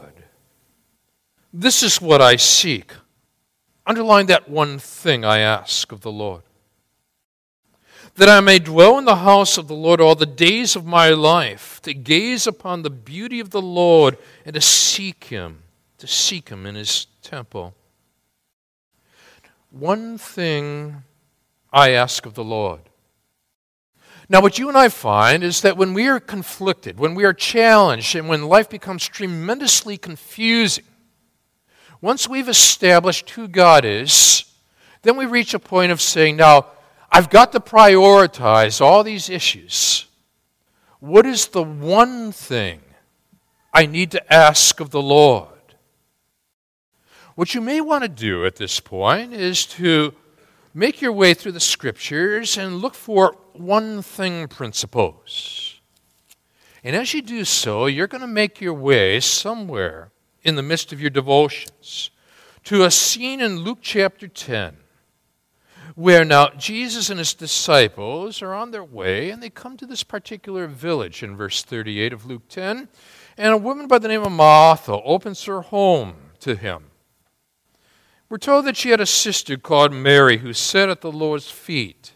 this 1.54 1.84
is 1.84 2.02
what 2.02 2.22
I 2.22 2.36
seek. 2.36 2.92
Underline 3.86 4.26
that 4.26 4.50
one 4.50 4.80
thing 4.80 5.24
I 5.24 5.40
ask 5.40 5.92
of 5.92 6.02
the 6.02 6.12
Lord 6.12 6.44
that 8.18 8.28
I 8.28 8.40
may 8.42 8.58
dwell 8.58 8.98
in 8.98 9.06
the 9.06 9.18
house 9.18 9.60
of 9.60 9.68
the 9.68 9.76
Lord 9.76 10.02
all 10.02 10.16
the 10.16 10.26
days 10.26 10.76
of 10.76 10.86
my 10.86 11.10
life, 11.10 11.80
to 11.84 11.94
gaze 11.94 12.48
upon 12.48 12.82
the 12.82 12.90
beauty 12.90 13.40
of 13.40 13.52
the 13.52 13.62
Lord 13.62 14.18
and 14.44 14.56
to 14.56 14.62
seek 14.62 15.26
him, 15.26 15.60
to 16.00 16.08
seek 16.08 16.50
him 16.50 16.66
in 16.66 16.74
his 16.74 17.06
temple. 17.22 17.76
One 19.70 20.18
thing 20.18 21.04
I 21.72 21.92
ask 21.92 22.26
of 22.26 22.34
the 22.34 22.44
Lord. 22.44 22.82
Now, 24.30 24.42
what 24.42 24.60
you 24.60 24.68
and 24.68 24.78
I 24.78 24.90
find 24.90 25.42
is 25.44 25.62
that 25.62 25.78
when 25.78 25.94
we 25.94 26.08
are 26.08 26.20
conflicted, 26.20 27.00
when 27.00 27.16
we 27.16 27.24
are 27.24 27.34
challenged, 27.34 28.16
and 28.16 28.28
when 28.28 28.48
life 28.48 28.70
becomes 28.70 29.08
tremendously 29.08 29.98
confusing, 29.98 30.84
once 32.02 32.28
we've 32.28 32.50
established 32.50 33.30
who 33.32 33.48
God 33.48 33.86
is, 33.86 34.44
then 35.04 35.16
we 35.16 35.26
reach 35.26 35.54
a 35.54 35.60
point 35.60 35.92
of 35.92 36.02
saying, 36.02 36.36
Now, 36.36 36.68
I've 37.10 37.30
got 37.30 37.54
to 37.54 37.60
prioritize 37.62 38.82
all 38.82 39.04
these 39.04 39.30
issues. 39.30 40.06
What 41.00 41.26
is 41.26 41.48
the 41.48 41.64
one 41.64 42.32
thing 42.32 42.82
I 43.74 43.86
need 43.86 44.12
to 44.12 44.34
ask 44.34 44.80
of 44.80 44.90
the 44.90 45.02
Lord? 45.02 45.48
What 47.36 47.54
you 47.54 47.62
may 47.62 47.82
want 47.82 48.04
to 48.04 48.10
do 48.10 48.46
at 48.46 48.56
this 48.56 48.80
point 48.80 49.32
is 49.32 49.66
to 49.68 50.14
make 50.78 51.02
your 51.02 51.12
way 51.12 51.34
through 51.34 51.54
the 51.54 51.60
scriptures 51.60 52.56
and 52.56 52.76
look 52.76 52.94
for 52.94 53.36
one 53.54 54.04
thing 54.04 54.48
principles. 54.48 55.82
And 56.84 56.96
as 56.96 57.16
you 57.16 57.24
do 57.24 57.46
so, 57.46 57.88
you're 57.88 58.06
going 58.06 58.22
to 58.22 58.28
make 58.28 58.62
your 58.62 58.76
way 58.76 59.20
somewhere 59.20 60.12
in 60.44 60.56
the 60.56 60.62
midst 60.62 60.94
of 60.94 61.02
your 61.02 61.10
devotions 61.10 62.12
to 62.66 62.84
a 62.84 62.92
scene 62.92 63.42
in 63.42 63.58
Luke 63.58 63.80
chapter 63.82 64.28
10 64.28 64.78
where 65.96 66.24
now 66.24 66.50
Jesus 66.50 67.10
and 67.10 67.18
his 67.18 67.34
disciples 67.34 68.44
are 68.44 68.54
on 68.54 68.70
their 68.70 68.84
way 68.84 69.32
and 69.32 69.42
they 69.42 69.50
come 69.50 69.78
to 69.78 69.88
this 69.88 70.04
particular 70.04 70.68
village 70.68 71.24
in 71.24 71.36
verse 71.36 71.64
38 71.64 72.14
of 72.14 72.28
Luke 72.28 72.48
10. 72.50 72.88
And 73.36 73.54
a 73.54 73.58
woman 73.58 73.88
by 73.88 73.98
the 73.98 74.08
name 74.08 74.22
of 74.22 74.32
Martha 74.32 74.94
opens 75.02 75.44
her 75.46 75.62
home 75.62 76.14
to 76.42 76.56
him. 76.56 76.87
We're 78.30 78.38
told 78.38 78.66
that 78.66 78.76
she 78.76 78.90
had 78.90 79.00
a 79.00 79.06
sister 79.06 79.58
called 79.58 79.94
Mary 79.94 80.38
who 80.38 80.52
sat 80.52 80.90
at 80.90 81.02
the 81.02 81.12
Lord's 81.12 81.50
feet, 81.50 82.12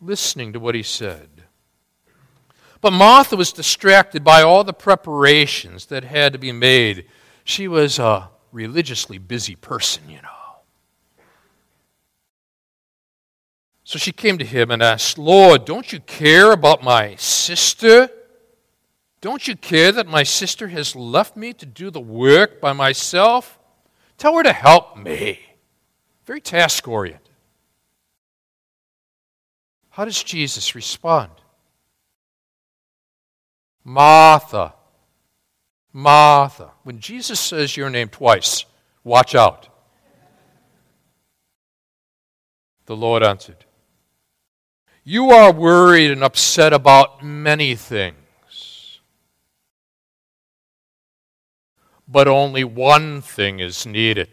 listening 0.00 0.52
to 0.52 0.60
what 0.60 0.74
he 0.74 0.82
said. 0.82 1.28
But 2.82 2.92
Martha 2.92 3.36
was 3.36 3.52
distracted 3.52 4.22
by 4.24 4.42
all 4.42 4.64
the 4.64 4.72
preparations 4.72 5.86
that 5.86 6.04
had 6.04 6.32
to 6.32 6.38
be 6.38 6.52
made. 6.52 7.06
She 7.44 7.68
was 7.68 7.98
a 7.98 8.28
religiously 8.50 9.18
busy 9.18 9.54
person, 9.54 10.10
you 10.10 10.20
know. 10.20 10.28
So 13.84 13.98
she 13.98 14.12
came 14.12 14.36
to 14.38 14.44
him 14.44 14.70
and 14.70 14.82
asked, 14.82 15.16
Lord, 15.16 15.64
don't 15.64 15.92
you 15.92 16.00
care 16.00 16.52
about 16.52 16.82
my 16.82 17.14
sister? 17.16 18.10
Don't 19.20 19.46
you 19.46 19.54
care 19.54 19.92
that 19.92 20.06
my 20.06 20.22
sister 20.22 20.68
has 20.68 20.96
left 20.96 21.36
me 21.36 21.52
to 21.54 21.66
do 21.66 21.90
the 21.90 22.00
work 22.00 22.60
by 22.60 22.72
myself? 22.72 23.58
Tell 24.22 24.36
her 24.36 24.44
to 24.44 24.52
help 24.52 24.96
me. 24.96 25.40
Very 26.26 26.40
task 26.40 26.86
oriented. 26.86 27.28
How 29.90 30.04
does 30.04 30.22
Jesus 30.22 30.76
respond? 30.76 31.32
Martha. 33.82 34.74
Martha. 35.92 36.70
When 36.84 37.00
Jesus 37.00 37.40
says 37.40 37.76
your 37.76 37.90
name 37.90 38.10
twice, 38.10 38.64
watch 39.02 39.34
out. 39.34 39.68
The 42.86 42.94
Lord 42.94 43.24
answered, 43.24 43.64
You 45.02 45.30
are 45.30 45.52
worried 45.52 46.12
and 46.12 46.22
upset 46.22 46.72
about 46.72 47.24
many 47.24 47.74
things, 47.74 48.21
but 52.12 52.28
only 52.28 52.62
one 52.62 53.22
thing 53.22 53.58
is 53.58 53.86
needed. 53.86 54.28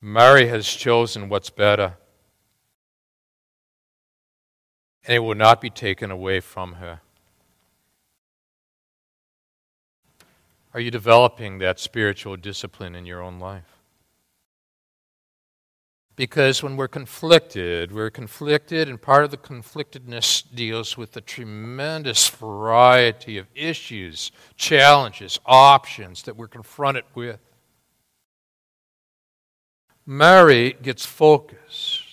Mary 0.00 0.48
has 0.48 0.66
chosen 0.66 1.28
what's 1.28 1.50
better 1.50 1.98
and 5.04 5.14
it 5.16 5.18
will 5.18 5.34
not 5.34 5.60
be 5.60 5.68
taken 5.68 6.10
away 6.10 6.40
from 6.40 6.74
her. 6.74 7.00
Are 10.72 10.80
you 10.80 10.90
developing 10.90 11.58
that 11.58 11.78
spiritual 11.78 12.36
discipline 12.36 12.94
in 12.94 13.04
your 13.04 13.22
own 13.22 13.38
life? 13.38 13.79
Because 16.20 16.62
when 16.62 16.76
we're 16.76 16.86
conflicted, 16.86 17.92
we're 17.92 18.10
conflicted, 18.10 18.90
and 18.90 19.00
part 19.00 19.24
of 19.24 19.30
the 19.30 19.38
conflictedness 19.38 20.44
deals 20.54 20.94
with 20.94 21.12
the 21.12 21.22
tremendous 21.22 22.28
variety 22.28 23.38
of 23.38 23.46
issues, 23.54 24.30
challenges, 24.54 25.40
options 25.46 26.24
that 26.24 26.36
we're 26.36 26.46
confronted 26.46 27.04
with. 27.14 27.40
Mary 30.04 30.76
gets 30.82 31.06
focused 31.06 32.10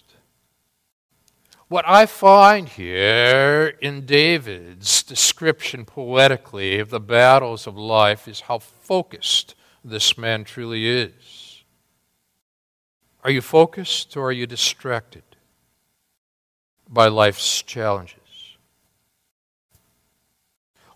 what 1.67 1.83
I 1.85 2.05
find 2.05 2.69
here 2.69 3.73
in 3.81 4.05
David's 4.05 5.03
description 5.03 5.83
poetically 5.83 6.79
of 6.79 6.91
the 6.91 7.01
battles 7.01 7.67
of 7.67 7.75
life 7.77 8.25
is 8.29 8.39
how 8.39 8.59
focused 8.59 9.53
this 9.83 10.17
man 10.17 10.45
truly 10.45 10.87
is. 10.87 11.46
Are 13.23 13.31
you 13.31 13.41
focused 13.41 14.15
or 14.15 14.27
are 14.27 14.31
you 14.31 14.47
distracted 14.47 15.23
by 16.87 17.07
life's 17.07 17.61
challenges? 17.61 18.17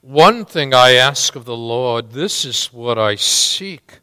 One 0.01 0.45
thing 0.45 0.73
I 0.73 0.93
ask 0.93 1.36
of 1.36 1.45
the 1.45 1.57
Lord, 1.57 2.12
this 2.12 2.45
is 2.45 2.67
what 2.67 2.97
I 2.97 3.15
seek. 3.15 3.99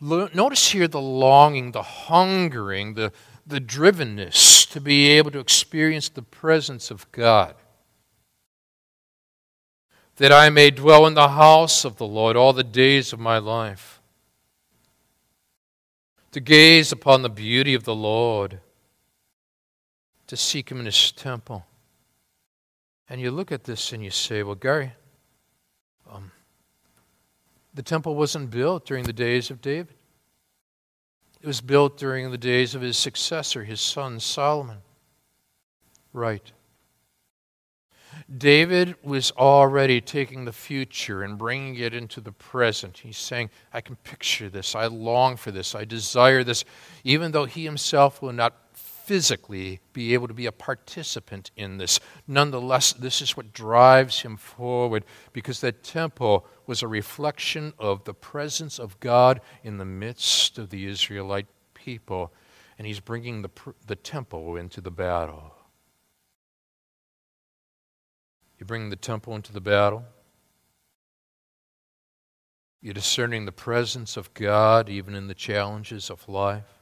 Notice 0.00 0.70
here 0.70 0.88
the 0.88 1.00
longing, 1.00 1.72
the 1.72 1.82
hungering, 1.82 2.94
the 2.94 3.12
the 3.46 3.60
drivenness 3.60 4.70
to 4.70 4.80
be 4.80 5.10
able 5.10 5.30
to 5.30 5.38
experience 5.38 6.08
the 6.08 6.22
presence 6.22 6.90
of 6.90 7.10
God. 7.12 7.54
That 10.16 10.32
I 10.32 10.48
may 10.50 10.70
dwell 10.70 11.06
in 11.06 11.14
the 11.14 11.30
house 11.30 11.84
of 11.84 11.96
the 11.96 12.06
Lord 12.06 12.36
all 12.36 12.52
the 12.52 12.64
days 12.64 13.12
of 13.12 13.18
my 13.18 13.38
life. 13.38 14.00
To 16.34 16.40
gaze 16.40 16.90
upon 16.90 17.22
the 17.22 17.30
beauty 17.30 17.74
of 17.74 17.84
the 17.84 17.94
Lord. 17.94 18.58
To 20.26 20.36
seek 20.36 20.68
Him 20.68 20.80
in 20.80 20.86
His 20.86 21.12
temple. 21.12 21.64
And 23.08 23.20
you 23.20 23.30
look 23.30 23.52
at 23.52 23.62
this 23.62 23.92
and 23.92 24.02
you 24.02 24.10
say, 24.10 24.42
well, 24.42 24.56
Gary, 24.56 24.94
um, 26.12 26.32
the 27.72 27.84
temple 27.84 28.16
wasn't 28.16 28.50
built 28.50 28.84
during 28.84 29.04
the 29.04 29.12
days 29.12 29.48
of 29.48 29.60
David. 29.60 29.94
It 31.40 31.46
was 31.46 31.60
built 31.60 31.96
during 31.96 32.28
the 32.32 32.36
days 32.36 32.74
of 32.74 32.82
his 32.82 32.96
successor, 32.96 33.62
his 33.62 33.80
son 33.80 34.18
Solomon. 34.18 34.78
Right. 36.12 36.50
David 38.36 38.96
was 39.02 39.30
already 39.32 40.00
taking 40.00 40.44
the 40.44 40.52
future 40.52 41.22
and 41.22 41.38
bringing 41.38 41.76
it 41.76 41.94
into 41.94 42.20
the 42.20 42.32
present. 42.32 42.98
He's 42.98 43.18
saying, 43.18 43.50
I 43.72 43.80
can 43.80 43.96
picture 43.96 44.48
this. 44.48 44.74
I 44.74 44.86
long 44.86 45.36
for 45.36 45.50
this. 45.50 45.74
I 45.74 45.84
desire 45.84 46.42
this, 46.42 46.64
even 47.04 47.32
though 47.32 47.44
he 47.44 47.64
himself 47.64 48.22
will 48.22 48.32
not 48.32 48.54
physically 48.72 49.80
be 49.92 50.14
able 50.14 50.26
to 50.26 50.34
be 50.34 50.46
a 50.46 50.52
participant 50.52 51.50
in 51.56 51.76
this. 51.76 52.00
Nonetheless, 52.26 52.94
this 52.94 53.20
is 53.20 53.36
what 53.36 53.52
drives 53.52 54.22
him 54.22 54.38
forward 54.38 55.04
because 55.34 55.60
that 55.60 55.84
temple 55.84 56.46
was 56.66 56.82
a 56.82 56.88
reflection 56.88 57.74
of 57.78 58.04
the 58.04 58.14
presence 58.14 58.78
of 58.78 58.98
God 59.00 59.42
in 59.62 59.76
the 59.76 59.84
midst 59.84 60.58
of 60.58 60.70
the 60.70 60.86
Israelite 60.86 61.46
people, 61.74 62.32
and 62.78 62.86
he's 62.86 63.00
bringing 63.00 63.42
the, 63.42 63.50
the 63.86 63.96
temple 63.96 64.56
into 64.56 64.80
the 64.80 64.90
battle. 64.90 65.53
You 68.64 68.66
bring 68.66 68.88
the 68.88 68.96
temple 68.96 69.36
into 69.36 69.52
the 69.52 69.60
battle. 69.60 70.06
You're 72.80 72.94
discerning 72.94 73.44
the 73.44 73.52
presence 73.52 74.16
of 74.16 74.32
God 74.32 74.88
even 74.88 75.14
in 75.14 75.26
the 75.26 75.34
challenges 75.34 76.08
of 76.08 76.26
life 76.30 76.80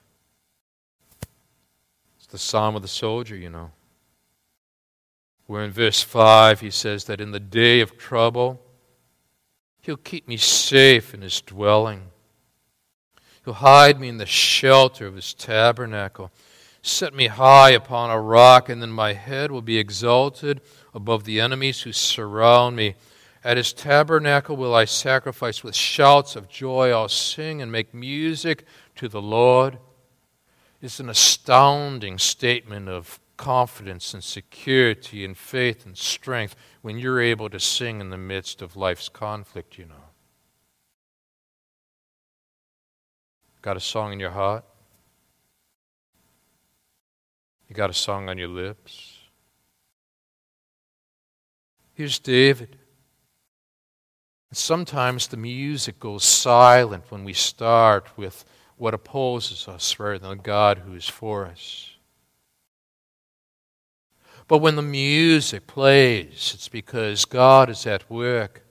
It's 2.19 2.29
the 2.29 2.39
Psalm 2.39 2.77
of 2.77 2.83
the 2.83 2.89
soldier, 2.89 3.35
you 3.35 3.51
know. 3.51 3.73
Where 5.47 5.65
in 5.65 5.73
verse 5.73 6.01
5 6.01 6.61
he 6.61 6.71
says 6.71 7.07
that 7.07 7.21
in 7.21 7.33
the 7.33 7.41
day 7.41 7.81
of 7.81 7.99
trouble, 7.99 8.63
he'll 9.81 9.97
keep 9.97 10.29
me 10.29 10.37
safe 10.37 11.13
in 11.13 11.21
his 11.21 11.41
dwelling. 11.41 12.03
He'll 13.45 13.55
hide 13.55 13.99
me 13.99 14.07
in 14.07 14.19
the 14.19 14.27
shelter 14.27 15.09
of 15.09 15.17
his 15.17 15.35
tabernacle. 15.35 16.31
Set 16.81 17.13
me 17.13 17.27
high 17.27 17.71
upon 17.71 18.11
a 18.11 18.21
rock, 18.21 18.69
and 18.69 18.81
then 18.81 18.91
my 18.91 19.15
head 19.15 19.51
will 19.51 19.63
be 19.63 19.79
exalted 19.79 20.61
above 20.95 21.25
the 21.25 21.41
enemies 21.41 21.83
who 21.83 21.93
surround 21.93 22.77
me. 22.77 22.95
At 23.45 23.57
his 23.57 23.73
tabernacle 23.73 24.57
will 24.57 24.75
I 24.75 24.85
sacrifice 24.85 25.65
with 25.65 25.75
shouts 25.75 26.37
of 26.37 26.49
joy. 26.49 26.91
I'll 26.91 27.09
sing 27.09 27.61
and 27.61 27.73
make 27.73 27.93
music 27.93 28.65
to 28.97 29.09
the 29.09 29.23
Lord 29.23 29.79
It's 30.81 30.99
an 30.99 31.09
astounding 31.09 32.19
statement 32.19 32.89
of 32.89 33.21
confidence 33.37 34.15
and 34.15 34.23
security 34.23 35.25
and 35.25 35.37
faith 35.37 35.87
and 35.87 35.97
strength 35.97 36.55
when 36.83 36.99
you're 36.99 37.21
able 37.21 37.49
to 37.51 37.61
sing 37.61 38.01
in 38.01 38.11
the 38.11 38.19
midst 38.19 38.63
of 38.63 38.77
life's 38.77 39.09
conflict, 39.09 39.79
you 39.79 39.87
know. 39.87 39.95
Got 43.63 43.77
a 43.77 43.81
song 43.81 44.13
in 44.13 44.21
your 44.21 44.31
heart? 44.31 44.65
You 47.69 47.77
got 47.77 47.91
a 47.91 47.95
song 47.95 48.29
on 48.29 48.39
your 48.39 48.49
lips? 48.49 49.12
Here's 51.95 52.19
David. 52.19 52.79
Sometimes 54.53 55.27
the 55.27 55.37
music 55.37 55.99
goes 55.99 56.25
silent 56.25 57.05
when 57.11 57.25
we 57.25 57.33
start 57.33 58.07
with 58.17 58.45
what 58.77 58.95
opposes 58.95 59.69
us 59.69 59.99
rather 59.99 60.19
than 60.19 60.31
the 60.31 60.43
God 60.43 60.79
who 60.79 60.95
is 60.95 61.09
for 61.09 61.47
us. 61.47 61.97
But 64.49 64.59
when 64.59 64.77
the 64.77 64.83
music 64.83 65.67
plays, 65.67 66.53
it's 66.55 66.69
because 66.69 67.25
God 67.25 67.71
is 67.71 67.87
at 67.87 68.11
work. 68.11 68.63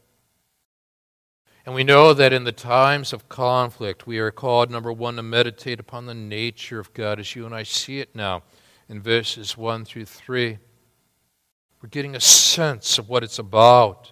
And 1.65 1.73
we 1.73 1.83
know 1.83 2.13
that 2.13 2.33
in 2.33 2.43
the 2.43 2.51
times 2.51 3.13
of 3.13 3.29
conflict, 3.29 4.05
we 4.05 4.19
are 4.19 4.31
called, 4.31 4.69
number 4.69 4.91
one, 4.91 5.15
to 5.15 5.23
meditate 5.23 5.79
upon 5.79 6.05
the 6.05 6.13
nature 6.13 6.79
of 6.79 6.93
God 6.93 7.19
as 7.19 7.35
you 7.35 7.45
and 7.45 7.55
I 7.55 7.63
see 7.63 7.99
it 7.99 8.15
now 8.15 8.43
in 8.89 9.01
verses 9.01 9.57
1 9.57 9.85
through 9.85 10.05
3. 10.05 10.57
We're 11.81 11.89
getting 11.89 12.15
a 12.15 12.21
sense 12.21 12.97
of 12.99 13.09
what 13.09 13.23
it's 13.23 13.39
about. 13.39 14.11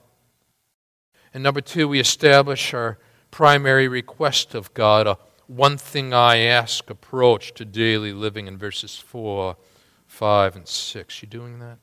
And 1.34 1.44
number 1.44 1.62
two, 1.62 1.88
we 1.88 2.00
establish 2.00 2.74
our 2.74 2.98
primary 3.30 3.88
request 3.88 4.56
of 4.56 4.74
God, 4.74 5.06
a 5.06 5.18
one 5.46 5.78
thing 5.78 6.14
I 6.14 6.38
ask 6.38 6.90
approach 6.90 7.54
to 7.56 7.66
daily 7.66 8.14
living 8.14 8.48
in 8.48 8.58
verses 8.58 8.98
4, 8.98 9.56
5, 10.08 10.56
and 10.56 10.68
6. 10.68 11.22
You 11.22 11.28
doing 11.28 11.60
that? 11.60 11.78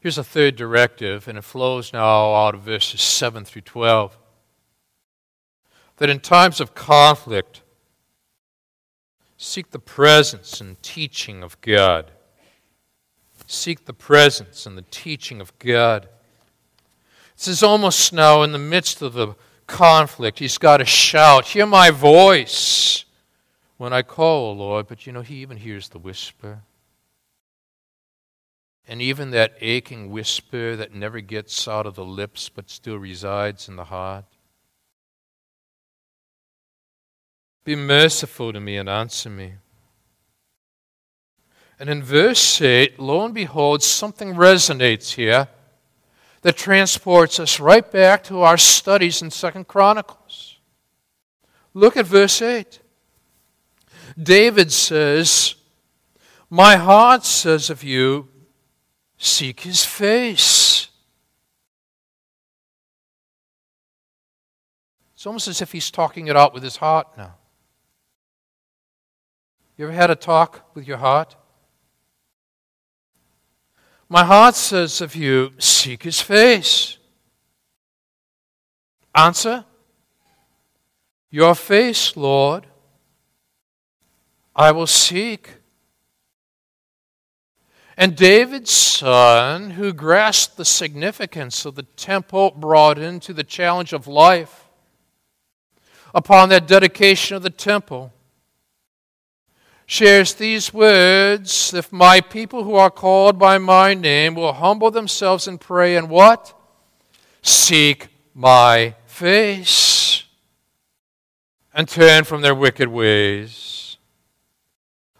Here's 0.00 0.18
a 0.18 0.24
third 0.24 0.54
directive, 0.54 1.26
and 1.26 1.36
it 1.36 1.44
flows 1.44 1.92
now 1.92 2.34
out 2.34 2.54
of 2.54 2.62
verses 2.62 3.00
7 3.00 3.44
through 3.44 3.62
12. 3.62 4.16
That 5.96 6.08
in 6.08 6.20
times 6.20 6.60
of 6.60 6.74
conflict, 6.74 7.62
seek 9.36 9.70
the 9.70 9.80
presence 9.80 10.60
and 10.60 10.80
teaching 10.82 11.42
of 11.42 11.60
God. 11.60 12.12
Seek 13.50 13.86
the 13.86 13.94
presence 13.94 14.66
and 14.66 14.76
the 14.76 14.84
teaching 14.90 15.40
of 15.40 15.58
God. 15.58 16.06
This 17.34 17.48
is 17.48 17.62
almost 17.62 18.12
now 18.12 18.42
in 18.42 18.52
the 18.52 18.58
midst 18.58 19.00
of 19.00 19.14
the 19.14 19.36
conflict. 19.66 20.38
He's 20.38 20.58
got 20.58 20.76
to 20.76 20.84
shout, 20.84 21.46
Hear 21.46 21.64
my 21.64 21.90
voice 21.90 23.06
when 23.78 23.94
I 23.94 24.02
call, 24.02 24.54
Lord. 24.54 24.86
But 24.86 25.06
you 25.06 25.14
know, 25.14 25.22
he 25.22 25.36
even 25.36 25.56
hears 25.56 25.88
the 25.88 25.98
whisper. 25.98 26.60
And 28.86 29.00
even 29.00 29.30
that 29.30 29.54
aching 29.62 30.10
whisper 30.10 30.76
that 30.76 30.94
never 30.94 31.22
gets 31.22 31.66
out 31.66 31.86
of 31.86 31.94
the 31.94 32.04
lips 32.04 32.50
but 32.50 32.68
still 32.68 32.96
resides 32.96 33.66
in 33.66 33.76
the 33.76 33.84
heart. 33.84 34.26
Be 37.64 37.76
merciful 37.76 38.52
to 38.52 38.60
me 38.60 38.76
and 38.76 38.90
answer 38.90 39.30
me. 39.30 39.54
And 41.78 41.88
in 41.88 42.02
verse 42.02 42.60
8, 42.60 42.98
lo 42.98 43.24
and 43.24 43.34
behold, 43.34 43.82
something 43.82 44.34
resonates 44.34 45.14
here 45.14 45.48
that 46.42 46.56
transports 46.56 47.38
us 47.38 47.60
right 47.60 47.88
back 47.90 48.24
to 48.24 48.40
our 48.40 48.56
studies 48.56 49.22
in 49.22 49.30
Second 49.30 49.68
Chronicles. 49.68 50.58
Look 51.74 51.96
at 51.96 52.06
verse 52.06 52.42
8. 52.42 52.80
David 54.20 54.72
says, 54.72 55.54
My 56.50 56.76
heart 56.76 57.24
says 57.24 57.70
of 57.70 57.84
you, 57.84 58.28
Seek 59.20 59.60
his 59.60 59.84
face. 59.84 60.88
It's 65.14 65.26
almost 65.26 65.48
as 65.48 65.60
if 65.60 65.72
he's 65.72 65.90
talking 65.90 66.28
it 66.28 66.36
out 66.36 66.54
with 66.54 66.62
his 66.62 66.76
heart 66.76 67.08
now. 67.18 67.34
You 69.76 69.86
ever 69.86 69.92
had 69.92 70.10
a 70.10 70.14
talk 70.14 70.70
with 70.74 70.86
your 70.86 70.98
heart? 70.98 71.34
My 74.08 74.24
heart 74.24 74.54
says 74.54 75.00
of 75.00 75.14
you, 75.14 75.52
Seek 75.58 76.02
his 76.04 76.20
face. 76.20 76.96
Answer 79.14 79.64
Your 81.30 81.54
face, 81.54 82.16
Lord, 82.16 82.66
I 84.56 84.72
will 84.72 84.86
seek. 84.86 85.54
And 87.98 88.16
David's 88.16 88.70
son, 88.70 89.70
who 89.70 89.92
grasped 89.92 90.56
the 90.56 90.64
significance 90.64 91.64
of 91.64 91.74
the 91.74 91.82
temple 91.82 92.52
brought 92.52 92.96
into 92.96 93.34
the 93.34 93.44
challenge 93.44 93.92
of 93.92 94.06
life, 94.06 94.68
upon 96.14 96.48
that 96.48 96.68
dedication 96.68 97.36
of 97.36 97.42
the 97.42 97.50
temple, 97.50 98.12
shares 99.88 100.34
these 100.34 100.72
words 100.72 101.74
If 101.74 101.90
my 101.90 102.20
people 102.20 102.62
who 102.62 102.76
are 102.76 102.90
called 102.90 103.36
by 103.40 103.58
my 103.58 103.94
name 103.94 104.36
will 104.36 104.52
humble 104.52 104.92
themselves 104.92 105.48
and 105.48 105.60
pray 105.60 105.96
and 105.96 106.08
what? 106.08 106.54
Seek 107.42 108.06
my 108.32 108.94
face 109.06 110.22
and 111.74 111.88
turn 111.88 112.22
from 112.22 112.42
their 112.42 112.54
wicked 112.54 112.88
ways 112.88 113.78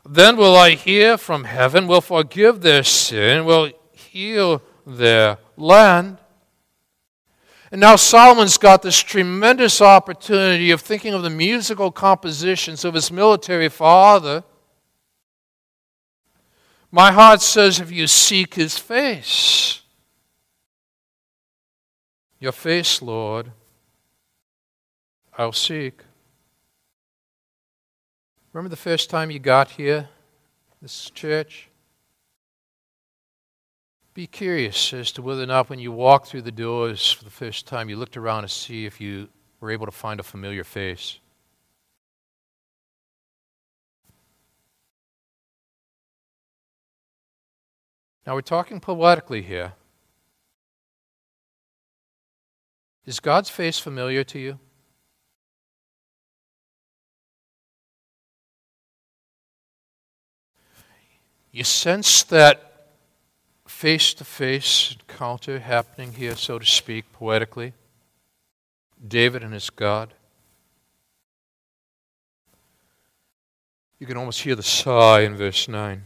then 0.09 0.37
will 0.39 0.57
I 0.57 0.71
hear 0.71 1.19
from 1.19 1.45
heaven, 1.45 1.87
will 1.87 2.01
forgive 2.01 2.63
their 2.63 2.83
sin, 2.83 3.45
will 3.45 3.71
heal 3.93 4.63
their 4.87 5.37
land. 5.57 6.19
And 7.71 7.81
now 7.81 7.97
Solomon's 7.97 8.57
got 8.57 8.81
this 8.81 8.99
tremendous 8.99 9.83
opportunity 9.83 10.71
of 10.71 10.81
thinking 10.81 11.13
of 11.13 11.23
the 11.23 11.31
musical 11.31 11.93
compositions 11.93 12.87
of 12.87 12.95
his 12.95 13.13
military 13.13 13.69
father. 13.69 14.45
My 16.91 17.13
heart 17.13 17.43
says, 17.43 17.81
if 17.81 17.93
you 17.93 18.07
seek 18.07 18.55
his 18.55 18.79
face, 18.79 19.83
your 22.41 22.53
face, 22.53 23.03
Lord, 23.03 23.53
I'll 25.37 25.53
seek. 25.53 26.03
Remember 28.53 28.71
the 28.71 28.77
first 28.77 29.11
time 29.11 29.31
you 29.31 29.39
got 29.39 29.71
here, 29.73 30.09
this 30.81 31.11
church? 31.11 31.69
Be 34.15 34.27
curious 34.27 34.93
as 34.95 35.13
to 35.13 35.23
whether 35.23 35.43
or 35.43 35.47
not 35.47 35.69
when 35.69 35.79
you 35.79 35.93
walked 35.93 36.29
through 36.29 36.43
the 36.43 36.51
doors 36.51 37.13
for 37.13 37.25
the 37.25 37.31
first 37.31 37.67
time, 37.67 37.89
you 37.89 37.97
looked 37.97 38.17
around 38.17 38.43
to 38.43 38.49
see 38.49 38.87
if 38.87 39.01
you 39.01 39.29
were 39.61 39.71
able 39.71 39.87
to 39.87 39.93
find 39.93 40.19
a 40.19 40.25
familiar 40.25 40.65
face. 40.65 41.21
Now 48.29 48.35
we're 48.35 48.43
talking 48.43 48.79
poetically 48.79 49.41
here. 49.41 49.73
Is 53.07 53.21
God's 53.21 53.49
face 53.49 53.79
familiar 53.79 54.23
to 54.25 54.39
you? 54.39 54.59
You 61.53 61.65
sense 61.65 62.23
that 62.25 62.91
face 63.67 64.13
to 64.13 64.25
face 64.27 64.95
encounter 65.01 65.61
happening 65.61 66.13
here, 66.13 66.37
so 66.37 66.59
to 66.59 66.67
speak, 66.67 67.11
poetically? 67.15 67.73
David 69.09 69.43
and 69.43 69.55
his 69.55 69.71
God. 69.71 70.13
You 73.99 74.07
can 74.07 74.19
almost 74.19 74.43
hear 74.43 74.55
the 74.55 74.63
sigh 74.63 75.21
in 75.21 75.35
verse 75.35 75.67
9. 75.67 76.05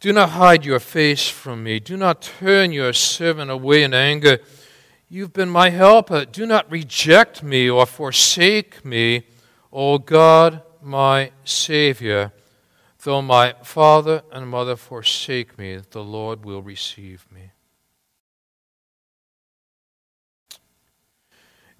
Do 0.00 0.12
not 0.12 0.30
hide 0.30 0.64
your 0.64 0.80
face 0.80 1.28
from 1.28 1.64
me. 1.64 1.80
Do 1.80 1.96
not 1.96 2.22
turn 2.22 2.72
your 2.72 2.92
servant 2.92 3.50
away 3.50 3.82
in 3.82 3.94
anger. 3.94 4.38
You've 5.08 5.32
been 5.32 5.48
my 5.48 5.70
helper. 5.70 6.24
Do 6.24 6.46
not 6.46 6.70
reject 6.70 7.42
me 7.42 7.70
or 7.70 7.86
forsake 7.86 8.84
me, 8.84 9.26
O 9.72 9.98
God 9.98 10.62
my 10.82 11.30
Savior. 11.44 12.32
Though 13.02 13.22
my 13.22 13.54
father 13.62 14.22
and 14.32 14.48
mother 14.48 14.76
forsake 14.76 15.56
me, 15.58 15.80
the 15.90 16.02
Lord 16.02 16.44
will 16.44 16.62
receive 16.62 17.24
me. 17.30 17.52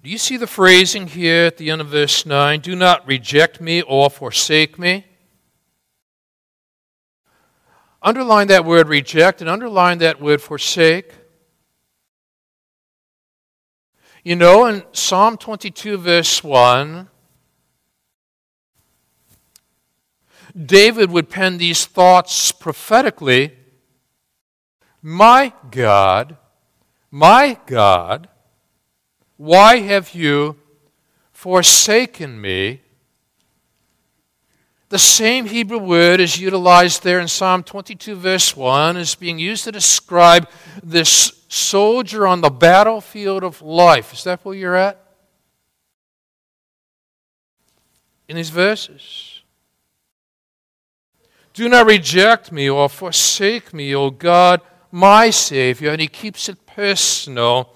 Do 0.01 0.09
you 0.09 0.17
see 0.17 0.37
the 0.37 0.47
phrasing 0.47 1.07
here 1.07 1.47
at 1.47 1.57
the 1.57 1.69
end 1.69 1.81
of 1.81 1.87
verse 1.87 2.25
9? 2.25 2.61
Do 2.61 2.75
not 2.75 3.05
reject 3.05 3.59
me 3.59 3.81
or 3.81 4.09
forsake 4.09 4.79
me. 4.79 5.06
Underline 8.07 8.47
that 8.47 8.63
word 8.63 8.87
reject 8.87 9.41
and 9.41 9.49
underline 9.49 9.97
that 9.97 10.21
word 10.21 10.41
forsake. 10.41 11.11
You 14.23 14.37
know, 14.37 14.65
in 14.65 14.83
Psalm 14.93 15.35
22, 15.35 15.97
verse 15.97 16.41
1, 16.41 17.09
David 20.55 21.11
would 21.11 21.29
pen 21.29 21.57
these 21.57 21.85
thoughts 21.85 22.53
prophetically 22.53 23.57
My 25.01 25.51
God, 25.69 26.37
my 27.11 27.59
God, 27.65 28.29
why 29.35 29.79
have 29.79 30.15
you 30.15 30.55
forsaken 31.33 32.39
me? 32.39 32.83
The 34.89 34.99
same 34.99 35.47
Hebrew 35.47 35.79
word 35.79 36.21
is 36.21 36.39
utilized 36.39 37.03
there 37.03 37.19
in 37.19 37.27
Psalm 37.27 37.61
22, 37.63 38.15
verse 38.15 38.55
1, 38.55 38.95
is 38.95 39.15
being 39.15 39.37
used 39.37 39.65
to 39.65 39.71
describe 39.71 40.49
this 40.81 41.43
soldier 41.49 42.25
on 42.25 42.39
the 42.39 42.49
battlefield 42.49 43.43
of 43.43 43.61
life. 43.61 44.13
Is 44.13 44.23
that 44.23 44.45
where 44.45 44.55
you're 44.55 44.75
at? 44.75 45.03
In 48.29 48.37
these 48.37 48.49
verses. 48.49 49.41
Do 51.53 51.67
not 51.67 51.85
reject 51.85 52.51
me 52.53 52.69
or 52.69 52.87
forsake 52.87 53.73
me, 53.73 53.93
O 53.93 54.09
God, 54.09 54.61
my 54.89 55.31
Savior. 55.31 55.91
And 55.91 55.99
he 55.99 56.07
keeps 56.07 56.47
it 56.47 56.65
personal. 56.65 57.73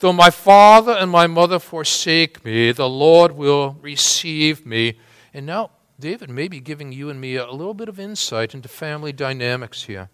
Though 0.00 0.12
my 0.12 0.30
father 0.30 0.92
and 0.92 1.10
my 1.10 1.28
mother 1.28 1.60
forsake 1.60 2.44
me, 2.44 2.72
the 2.72 2.88
Lord 2.88 3.32
will 3.32 3.76
receive 3.80 4.66
me. 4.66 4.98
And 5.34 5.46
now, 5.46 5.70
David 6.00 6.30
may 6.30 6.48
be 6.48 6.60
giving 6.60 6.92
you 6.92 7.10
and 7.10 7.20
me 7.20 7.36
a 7.36 7.50
little 7.50 7.74
bit 7.74 7.88
of 7.88 7.98
insight 7.98 8.54
into 8.54 8.68
family 8.68 9.12
dynamics 9.12 9.84
here. 9.84 10.10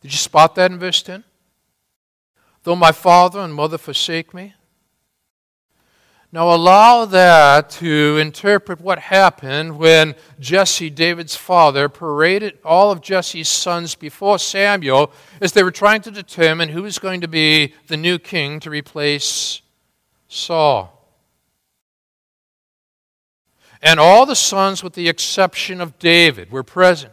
Did 0.00 0.12
you 0.12 0.18
spot 0.18 0.54
that 0.54 0.70
in 0.70 0.78
verse 0.78 1.02
10? 1.02 1.24
Though 2.62 2.76
my 2.76 2.92
father 2.92 3.40
and 3.40 3.54
mother 3.54 3.78
forsake 3.78 4.32
me, 4.32 4.54
now, 6.30 6.54
allow 6.54 7.06
that 7.06 7.70
to 7.70 8.18
interpret 8.18 8.82
what 8.82 8.98
happened 8.98 9.78
when 9.78 10.14
Jesse, 10.38 10.90
David's 10.90 11.34
father, 11.34 11.88
paraded 11.88 12.58
all 12.62 12.90
of 12.90 13.00
Jesse's 13.00 13.48
sons 13.48 13.94
before 13.94 14.38
Samuel 14.38 15.10
as 15.40 15.52
they 15.52 15.62
were 15.62 15.70
trying 15.70 16.02
to 16.02 16.10
determine 16.10 16.68
who 16.68 16.82
was 16.82 16.98
going 16.98 17.22
to 17.22 17.28
be 17.28 17.72
the 17.86 17.96
new 17.96 18.18
king 18.18 18.60
to 18.60 18.68
replace 18.68 19.62
Saul. 20.28 20.97
And 23.82 24.00
all 24.00 24.26
the 24.26 24.36
sons, 24.36 24.82
with 24.82 24.94
the 24.94 25.08
exception 25.08 25.80
of 25.80 25.98
David, 25.98 26.50
were 26.50 26.62
present. 26.62 27.12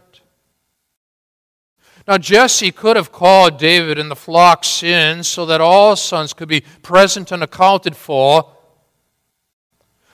Now, 2.08 2.18
Jesse 2.18 2.70
could 2.70 2.96
have 2.96 3.10
called 3.10 3.58
David 3.58 3.98
and 3.98 4.10
the 4.10 4.16
flocks 4.16 4.82
in 4.82 5.24
so 5.24 5.44
that 5.46 5.60
all 5.60 5.96
sons 5.96 6.32
could 6.32 6.48
be 6.48 6.62
present 6.82 7.32
and 7.32 7.42
accounted 7.42 7.96
for. 7.96 8.52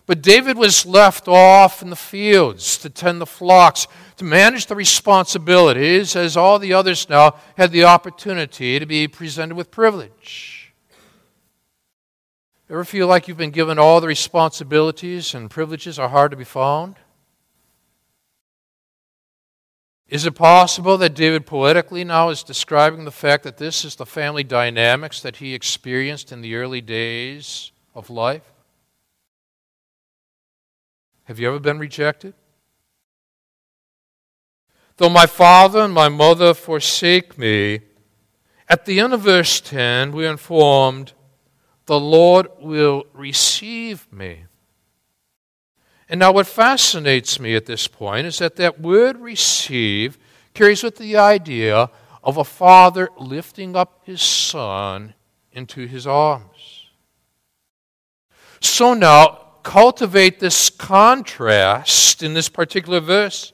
But 0.07 0.23
David 0.23 0.57
was 0.57 0.87
left 0.87 1.29
off 1.29 1.83
in 1.83 1.91
the 1.91 1.97
fields 1.97 2.79
to 2.79 2.91
tend 2.91 3.21
the 3.21 3.27
flocks, 3.27 3.87
to 4.17 4.25
manage 4.25 4.67
the 4.67 4.75
responsibilities, 4.75 6.17
as 6.17 6.37
all 6.37 6.59
the 6.59 6.73
others 6.73 7.09
now 7.09 7.37
had 7.57 7.73
the 7.73 7.85
opportunity 7.85 8.79
to 8.79 8.87
be 8.87 9.07
presented 9.07 9.55
with 9.55 9.71
privilege. 9.71 10.62
Ever 12.73 12.85
feel 12.85 13.07
like 13.07 13.29
you've 13.29 13.37
been 13.37 13.51
given 13.51 13.79
all 13.79 14.01
the 14.01 14.07
responsibilities 14.07 15.35
and 15.35 15.51
privileges 15.51 15.99
are 15.99 16.09
hard 16.09 16.31
to 16.31 16.39
be 16.39 16.45
found? 16.45 16.97
Is 20.09 20.25
it 20.25 20.35
possible 20.35 20.97
that 20.97 21.13
David 21.13 21.45
poetically 21.45 22.03
now 22.03 22.31
is 22.31 22.43
describing 22.43 23.05
the 23.05 23.11
fact 23.11 23.45
that 23.45 23.59
this 23.59 23.85
is 23.85 23.97
the 23.97 24.07
family 24.07 24.43
dynamics 24.43 25.21
that 25.21 25.37
he 25.37 25.53
experienced 25.53 26.33
in 26.33 26.41
the 26.41 26.55
early 26.55 26.81
days 26.81 27.73
of 27.95 28.09
life? 28.09 28.55
Have 31.25 31.39
you 31.39 31.49
ever 31.49 31.59
been 31.59 31.79
rejected? 31.79 32.33
Though 34.97 35.11
my 35.11 35.27
father 35.27 35.81
and 35.81 35.93
my 35.93 36.09
mother 36.09 36.55
forsake 36.55 37.37
me, 37.37 37.81
at 38.67 38.87
the 38.87 38.99
end 38.99 39.13
of 39.13 39.21
verse 39.21 39.61
10, 39.61 40.13
we're 40.13 40.31
informed, 40.31 41.13
the 41.87 41.99
Lord 41.99 42.49
will 42.59 43.05
receive 43.13 44.11
me. 44.13 44.45
And 46.09 46.19
now, 46.21 46.33
what 46.33 46.47
fascinates 46.47 47.41
me 47.41 47.55
at 47.55 47.67
this 47.67 47.89
point 47.89 48.27
is 48.27 48.39
that 48.39 48.57
that 48.57 48.81
word 48.81 49.19
receive 49.19 50.19
carries 50.53 50.83
with 50.83 50.97
the 50.97 51.17
idea 51.17 51.91
of 52.23 52.37
a 52.37 52.45
father 52.45 53.09
lifting 53.19 53.75
up 53.75 54.03
his 54.05 54.21
son 54.21 55.15
into 55.53 55.87
his 55.87 56.07
arms. 56.07 56.91
So 58.61 58.95
now, 58.95 59.39
cultivate 59.63 60.39
this 60.39 60.71
contrast 60.71 62.23
in 62.23 62.35
this 62.35 62.49
particular 62.49 63.01
verse. 63.01 63.53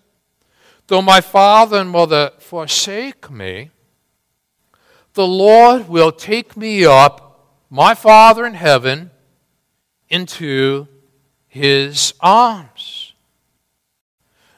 Though 0.86 1.02
my 1.02 1.20
father 1.20 1.78
and 1.78 1.90
mother 1.90 2.32
forsake 2.38 3.30
me, 3.30 3.70
the 5.14 5.26
Lord 5.26 5.88
will 5.88 6.12
take 6.12 6.56
me 6.56 6.84
up, 6.84 7.27
my 7.70 7.94
Father 7.94 8.46
in 8.46 8.54
heaven, 8.54 9.10
into 10.08 10.88
his 11.46 12.14
arms. 12.20 13.12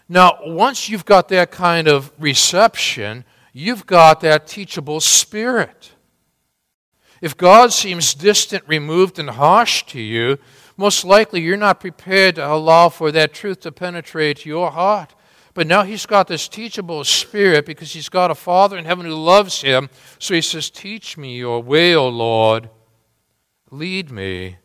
Now, 0.09 0.39
once 0.45 0.89
you've 0.89 1.05
got 1.05 1.29
that 1.29 1.51
kind 1.51 1.87
of 1.87 2.13
reception, 2.19 3.25
you've 3.53 3.87
got 3.87 4.21
that 4.21 4.47
teachable 4.47 5.01
spirit. 5.01 5.93
If 7.21 7.37
God 7.37 7.73
seems 7.73 8.15
distant, 8.15 8.65
removed, 8.67 9.19
and 9.19 9.31
harsh 9.31 9.85
to 9.87 10.01
you, 10.01 10.39
most 10.77 11.05
likely 11.05 11.43
you're 11.43 11.57
not 11.57 11.81
prepared 11.81 12.37
to 12.37 12.47
allow 12.47 12.89
for 12.89 13.13
that 13.13 13.35
truth 13.35 13.61
to 13.61 13.73
penetrate 13.73 14.47
your 14.47 14.71
heart. 14.71 15.15
But 15.53 15.67
now 15.67 15.83
he's 15.83 16.07
got 16.07 16.27
this 16.27 16.49
teachable 16.49 17.05
spirit 17.05 17.67
because 17.67 17.93
he's 17.93 18.09
got 18.09 18.31
a 18.31 18.35
Father 18.35 18.79
in 18.79 18.85
heaven 18.85 19.05
who 19.05 19.15
loves 19.15 19.63
him. 19.63 19.91
So 20.19 20.33
he 20.35 20.41
says, 20.41 20.71
Teach 20.71 21.19
me 21.19 21.37
your 21.37 21.63
way, 21.63 21.95
O 21.95 22.09
Lord. 22.09 22.71
Lead 23.73 24.11
me 24.11 24.57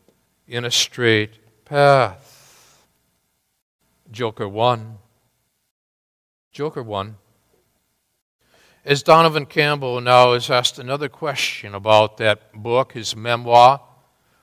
in 0.48 0.66
a 0.66 0.72
straight 0.72 1.64
path. 1.64 2.88
Joker 4.10 4.50
1. 4.50 4.98
Joker 6.52 6.82
1. 6.82 7.16
As 8.84 9.04
Donovan 9.04 9.46
Campbell 9.46 10.02
now 10.02 10.32
is 10.34 10.50
asked 10.50 10.80
another 10.80 11.08
question 11.08 11.76
about 11.76 12.18
that 12.18 12.52
book, 12.52 12.94
his 12.94 13.16
memoir, 13.16 13.80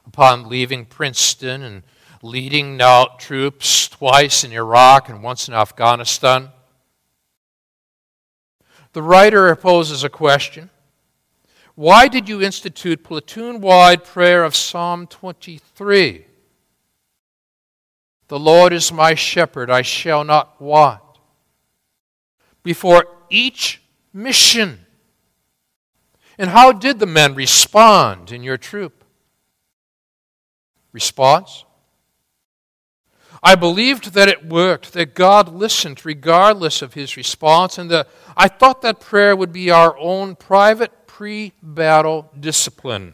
upon 0.07 0.49
leaving 0.49 0.87
Princeton 0.87 1.65
and 1.65 1.83
leading 2.23 2.77
now 2.77 3.17
troops 3.19 3.89
twice 3.89 4.45
in 4.45 4.53
Iraq 4.53 5.09
and 5.09 5.25
once 5.25 5.49
in 5.49 5.55
Afghanistan. 5.55 6.51
The 8.93 9.03
writer 9.03 9.57
poses 9.57 10.05
a 10.05 10.09
question 10.09 10.71
Why 11.75 12.09
did 12.09 12.29
you 12.29 12.43
institute 12.43 13.03
platoon 13.03 13.61
wide 13.61 14.05
prayer 14.05 14.45
of 14.45 14.55
Psalm 14.55 15.07
23? 15.07 16.27
The 18.29 18.39
Lord 18.39 18.73
is 18.73 18.93
my 18.93 19.15
shepherd, 19.15 19.71
I 19.71 19.83
shall 19.83 20.25
not 20.25 20.61
want. 20.61 21.01
Before 22.63 23.07
each 23.31 23.83
mission. 24.13 24.87
And 26.39 26.51
how 26.51 26.73
did 26.73 26.99
the 26.99 27.07
men 27.07 27.35
respond 27.35 28.33
in 28.33 28.43
your 28.43 28.59
troop? 28.59 29.05
Response? 30.93 31.65
I 33.43 33.55
believed 33.55 34.13
that 34.13 34.29
it 34.29 34.47
worked, 34.47 34.93
that 34.93 35.15
God 35.15 35.49
listened 35.49 36.07
regardless 36.07 36.81
of 36.81 36.95
his 36.95 37.17
response, 37.17 37.77
and 37.77 37.91
that 37.91 38.09
I 38.37 38.47
thought 38.47 38.83
that 38.83 39.01
prayer 39.01 39.35
would 39.35 39.53
be 39.53 39.71
our 39.71 39.99
own 39.99 40.37
private 40.37 41.02
pre 41.23 41.53
battle 41.63 42.29
discipline. 42.41 43.13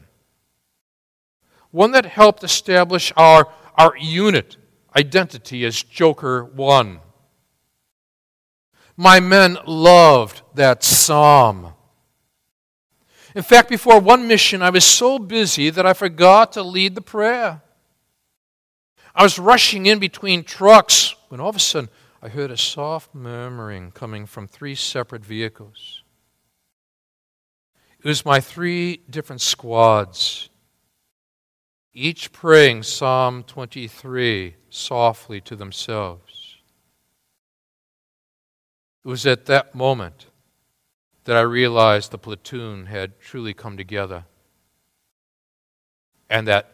One 1.69 1.91
that 1.91 2.07
helped 2.07 2.43
establish 2.43 3.13
our, 3.15 3.47
our 3.77 3.95
unit 3.99 4.57
identity 4.97 5.63
as 5.63 5.83
Joker 5.83 6.43
1. 6.43 7.01
My 8.97 9.19
men 9.19 9.59
loved 9.67 10.41
that 10.55 10.83
psalm. 10.83 11.73
In 13.35 13.43
fact, 13.43 13.69
before 13.69 13.99
one 13.99 14.27
mission, 14.27 14.63
I 14.63 14.71
was 14.71 14.85
so 14.85 15.19
busy 15.19 15.69
that 15.69 15.85
I 15.85 15.93
forgot 15.93 16.53
to 16.53 16.63
lead 16.63 16.95
the 16.95 17.01
prayer. 17.01 17.61
I 19.13 19.21
was 19.21 19.37
rushing 19.37 19.85
in 19.85 19.99
between 19.99 20.43
trucks 20.43 21.13
when 21.27 21.39
all 21.39 21.49
of 21.49 21.55
a 21.55 21.59
sudden 21.59 21.91
I 22.23 22.29
heard 22.29 22.49
a 22.49 22.57
soft 22.57 23.13
murmuring 23.13 23.91
coming 23.91 24.25
from 24.25 24.47
three 24.47 24.73
separate 24.73 25.23
vehicles. 25.23 26.01
It 28.01 28.07
was 28.07 28.23
my 28.23 28.39
three 28.39 29.01
different 29.09 29.41
squads, 29.41 30.49
each 31.93 32.31
praying 32.31 32.83
Psalm 32.83 33.43
23 33.43 34.55
softly 34.69 35.41
to 35.41 35.55
themselves. 35.55 36.57
It 39.03 39.07
was 39.07 39.25
at 39.25 39.47
that 39.47 39.75
moment 39.75 40.27
that 41.25 41.35
I 41.35 41.41
realized 41.41 42.11
the 42.11 42.17
platoon 42.17 42.85
had 42.85 43.19
truly 43.19 43.53
come 43.53 43.75
together 43.75 44.23
and 46.29 46.47
that 46.47 46.71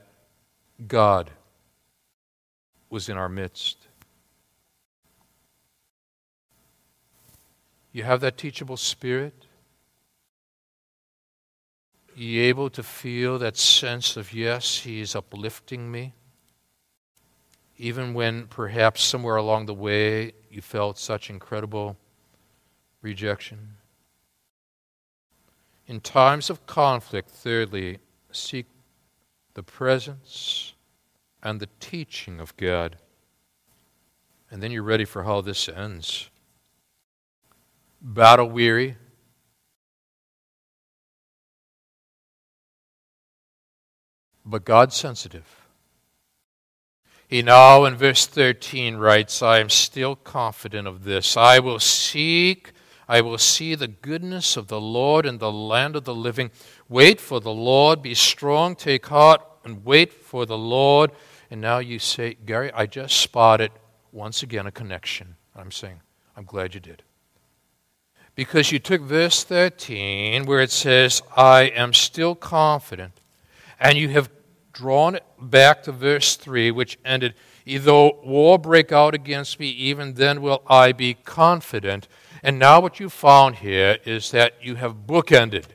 God 0.87 1.31
was 2.89 3.09
in 3.09 3.17
our 3.17 3.29
midst. 3.29 3.87
You 7.91 8.03
have 8.03 8.21
that 8.21 8.37
teachable 8.37 8.77
spirit? 8.77 9.45
You 12.15 12.43
able 12.43 12.69
to 12.69 12.81
feel 12.81 13.37
that 13.39 13.57
sense 13.57 14.15
of, 14.15 14.31
yes, 14.31 14.79
He 14.79 15.01
is 15.01 15.15
uplifting 15.15 15.91
me? 15.91 16.13
Even 17.77 18.13
when 18.13 18.47
perhaps 18.47 19.03
somewhere 19.03 19.35
along 19.35 19.65
the 19.65 19.73
way 19.73 20.31
you 20.49 20.61
felt 20.61 20.97
such 20.97 21.29
incredible 21.29 21.97
rejection. 23.01 23.75
In 25.87 25.99
times 25.99 26.49
of 26.49 26.65
conflict, 26.65 27.29
thirdly, 27.29 27.99
seek 28.31 28.65
the 29.53 29.63
presence 29.63 30.73
and 31.43 31.59
the 31.59 31.69
teaching 31.81 32.39
of 32.39 32.55
God. 32.55 32.95
And 34.49 34.63
then 34.63 34.71
you're 34.71 34.83
ready 34.83 35.05
for 35.05 35.23
how 35.23 35.41
this 35.41 35.67
ends. 35.67 36.29
Battle 38.01 38.49
weary, 38.49 38.95
but 44.45 44.65
God 44.65 44.93
sensitive. 44.93 45.65
He 47.27 47.41
now, 47.41 47.85
in 47.85 47.95
verse 47.95 48.27
13, 48.27 48.97
writes, 48.97 49.41
I 49.41 49.59
am 49.59 49.69
still 49.69 50.15
confident 50.15 50.87
of 50.87 51.03
this. 51.03 51.35
I 51.35 51.57
will 51.59 51.79
seek, 51.79 52.71
I 53.07 53.21
will 53.21 53.39
see 53.39 53.73
the 53.73 53.87
goodness 53.87 54.57
of 54.57 54.67
the 54.67 54.79
Lord 54.79 55.25
in 55.25 55.39
the 55.39 55.51
land 55.51 55.95
of 55.95 56.03
the 56.03 56.13
living. 56.13 56.51
Wait 56.87 57.19
for 57.19 57.39
the 57.41 57.51
Lord, 57.51 58.03
be 58.03 58.13
strong, 58.13 58.75
take 58.75 59.07
heart, 59.07 59.41
and 59.63 59.83
wait 59.83 60.13
for 60.13 60.45
the 60.45 60.57
Lord. 60.57 61.11
And 61.49 61.61
now 61.61 61.79
you 61.79 61.97
say, 61.97 62.35
Gary, 62.45 62.71
I 62.73 62.85
just 62.85 63.17
spotted 63.17 63.71
once 64.11 64.43
again 64.43 64.67
a 64.67 64.71
connection. 64.71 65.35
I'm 65.55 65.71
saying, 65.71 66.01
I'm 66.37 66.45
glad 66.45 66.75
you 66.75 66.79
did. 66.79 67.01
Because 68.35 68.71
you 68.71 68.79
took 68.79 69.01
verse 69.01 69.43
13, 69.43 70.45
where 70.45 70.59
it 70.59 70.71
says, 70.71 71.21
I 71.35 71.63
am 71.63 71.93
still 71.93 72.35
confident, 72.35 73.13
and 73.79 73.97
you 73.97 74.09
have 74.09 74.29
drawn 74.75 75.15
it 75.15 75.23
back 75.39 75.83
to 75.83 75.91
verse 75.91 76.35
3, 76.35 76.71
which 76.71 76.99
ended, 77.03 77.33
Though 77.65 78.19
war 78.23 78.59
break 78.59 78.91
out 78.91 79.15
against 79.15 79.59
me, 79.59 79.69
even 79.69 80.13
then 80.13 80.41
will 80.41 80.61
I 80.67 80.91
be 80.91 81.15
confident. 81.15 82.07
And 82.43 82.59
now 82.59 82.79
what 82.79 82.99
you 82.99 83.09
found 83.09 83.55
here 83.55 83.97
is 84.05 84.29
that 84.31 84.53
you 84.61 84.75
have 84.75 85.07
bookended. 85.07 85.65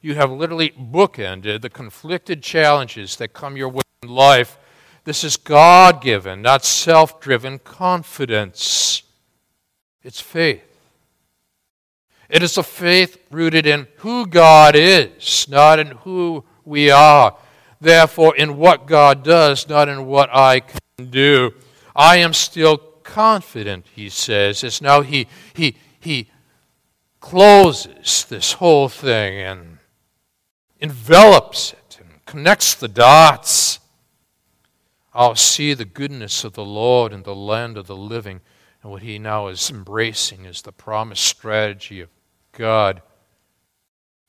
You 0.00 0.14
have 0.14 0.30
literally 0.30 0.70
bookended 0.70 1.62
the 1.62 1.70
conflicted 1.70 2.42
challenges 2.42 3.16
that 3.16 3.32
come 3.32 3.56
your 3.56 3.68
way 3.68 3.82
in 4.02 4.08
life. 4.10 4.56
This 5.04 5.24
is 5.24 5.36
God 5.36 6.00
given, 6.00 6.42
not 6.42 6.64
self 6.64 7.20
driven 7.20 7.58
confidence. 7.58 9.02
It's 10.02 10.20
faith. 10.20 10.62
It 12.28 12.42
is 12.44 12.56
a 12.56 12.62
faith 12.62 13.18
rooted 13.30 13.66
in 13.66 13.88
who 13.96 14.24
God 14.26 14.76
is, 14.76 15.48
not 15.48 15.80
in 15.80 15.88
who 15.88 16.44
we 16.64 16.90
are 16.90 17.36
therefore, 17.80 18.36
in 18.36 18.56
what 18.56 18.86
God 18.86 19.24
does, 19.24 19.68
not 19.68 19.88
in 19.88 20.06
what 20.06 20.28
I 20.32 20.60
can 20.60 21.10
do. 21.10 21.52
I 21.96 22.16
am 22.16 22.32
still 22.32 22.76
confident, 22.78 23.86
he 23.94 24.08
says. 24.08 24.62
It's 24.62 24.80
now 24.80 25.00
he, 25.00 25.26
he, 25.54 25.76
he 25.98 26.28
closes 27.20 28.24
this 28.24 28.54
whole 28.54 28.88
thing 28.88 29.38
and 29.38 29.78
envelops 30.80 31.72
it 31.72 31.98
and 32.00 32.24
connects 32.26 32.74
the 32.74 32.88
dots. 32.88 33.78
I'll 35.12 35.34
see 35.34 35.74
the 35.74 35.84
goodness 35.84 36.44
of 36.44 36.52
the 36.52 36.64
Lord 36.64 37.12
in 37.12 37.24
the 37.24 37.34
land 37.34 37.76
of 37.76 37.86
the 37.86 37.96
living. 37.96 38.40
And 38.82 38.92
what 38.92 39.02
he 39.02 39.18
now 39.18 39.48
is 39.48 39.70
embracing 39.70 40.44
is 40.44 40.62
the 40.62 40.72
promised 40.72 41.24
strategy 41.24 42.00
of 42.00 42.08
God 42.52 43.02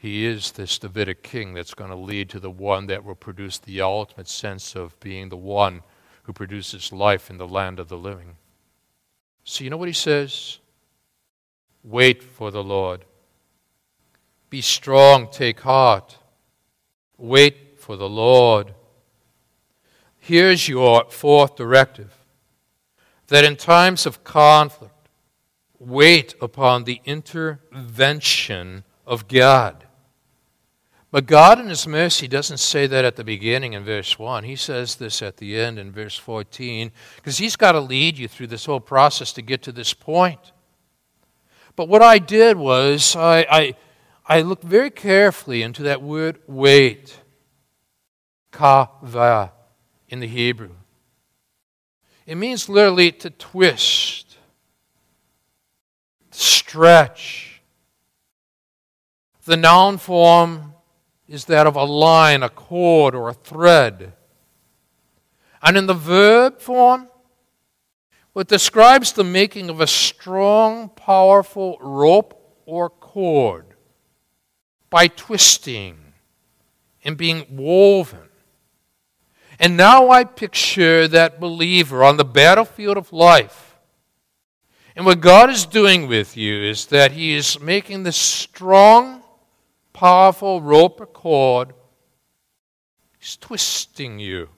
he 0.02 0.26
is 0.26 0.54
this 0.54 0.80
Davidic 0.80 1.22
king 1.22 1.54
that's 1.54 1.76
going 1.76 1.92
to 1.92 1.96
lead 1.96 2.28
to 2.32 2.40
the 2.40 2.50
one 2.50 2.88
that 2.88 3.06
will 3.06 3.14
produce 3.14 3.60
the 3.60 3.82
ultimate 3.82 4.28
sense 4.28 4.76
of 4.76 5.00
being 5.00 5.30
the 5.30 5.38
one 5.38 5.84
who 6.24 6.34
produces 6.34 6.92
life 6.92 7.30
in 7.30 7.38
the 7.38 7.48
land 7.48 7.80
of 7.80 7.88
the 7.88 8.00
living. 8.00 8.38
So, 9.44 9.64
you 9.64 9.70
know 9.70 9.78
what 9.78 9.90
he 9.90 9.94
says? 9.94 10.58
Wait 11.84 12.24
for 12.24 12.50
the 12.50 12.64
Lord. 12.64 13.06
Be 14.50 14.60
strong, 14.60 15.30
take 15.30 15.60
heart. 15.60 16.18
Wait 17.16 17.80
for 17.80 17.96
the 17.96 18.10
Lord. 18.10 18.74
Here's 20.18 20.68
your 20.68 21.06
fourth 21.12 21.56
directive 21.56 22.18
that 23.28 23.46
in 23.46 23.56
times 23.56 24.08
of 24.08 24.24
conflict, 24.24 25.10
wait 25.78 26.34
upon 26.42 26.86
the 26.86 27.02
intervention 27.06 28.84
of 29.06 29.28
God. 29.28 29.86
But 31.12 31.26
God, 31.26 31.60
in 31.60 31.68
His 31.68 31.86
mercy, 31.86 32.28
doesn't 32.28 32.60
say 32.60 32.88
that 32.88 33.04
at 33.04 33.18
the 33.18 33.26
beginning 33.26 33.74
in 33.74 33.84
verse 33.84 34.18
1. 34.18 34.46
He 34.46 34.56
says 34.56 34.96
this 34.96 35.22
at 35.22 35.38
the 35.38 35.60
end 35.60 35.78
in 35.78 35.92
verse 35.92 36.18
14, 36.18 36.92
because 37.18 37.38
He's 37.38 37.58
got 37.58 37.74
to 37.74 37.82
lead 37.82 38.18
you 38.18 38.30
through 38.30 38.48
this 38.48 38.66
whole 38.66 38.80
process 38.80 39.34
to 39.34 39.42
get 39.42 39.62
to 39.64 39.74
this 39.74 39.94
point. 39.94 40.54
But 41.76 41.90
what 41.90 42.02
I 42.02 42.18
did 42.18 42.58
was 42.58 43.16
I, 43.16 43.46
I, 43.50 43.76
I 44.26 44.42
looked 44.42 44.64
very 44.64 44.90
carefully 44.90 45.62
into 45.64 45.84
that 45.84 46.02
word 46.02 46.40
wait, 46.48 47.20
kava, 48.52 49.52
in 50.08 50.22
the 50.22 50.28
Hebrew. 50.28 50.76
It 52.26 52.36
means 52.36 52.70
literally 52.70 53.12
to 53.14 53.30
twist, 53.30 54.38
stretch. 56.30 57.62
The 59.44 59.58
noun 59.58 59.98
form 59.98 60.76
is 61.32 61.46
that 61.46 61.66
of 61.66 61.78
a 61.78 61.84
line, 61.86 62.44
a 62.44 62.50
cord, 62.50 63.16
or 63.16 63.30
a 63.30 63.34
thread. 63.34 64.12
And 65.64 65.78
in 65.78 65.86
the 65.86 65.94
verb 65.94 66.60
form, 66.60 67.08
it 68.36 68.48
describes 68.48 69.14
the 69.14 69.24
making 69.24 69.70
of 69.70 69.80
a 69.80 69.88
strong, 69.88 70.90
powerful 70.90 71.78
rope 71.80 72.62
or 72.66 72.90
cord 72.90 73.66
by 74.90 75.08
twisting 75.08 76.14
and 77.06 77.16
being 77.16 77.46
woven. 77.50 78.30
And 79.58 79.78
now 79.78 80.10
I 80.10 80.26
picture 80.26 81.08
that 81.08 81.40
believer 81.40 82.04
on 82.04 82.18
the 82.18 82.26
battlefield 82.26 82.98
of 82.98 83.14
life. 83.14 83.78
And 84.98 85.06
what 85.06 85.22
God 85.22 85.50
is 85.50 85.66
doing 85.66 86.08
with 86.08 86.36
you 86.36 86.62
is 86.62 86.88
that 86.88 87.14
He 87.14 87.36
is 87.36 87.60
making 87.62 88.04
this 88.04 88.18
strong, 88.18 89.21
powerful 89.94 90.62
rope 90.62 91.02
or 91.02 91.06
cord. 91.06 91.74
He's 93.20 93.38
twisting 93.38 94.20
you, 94.20 94.50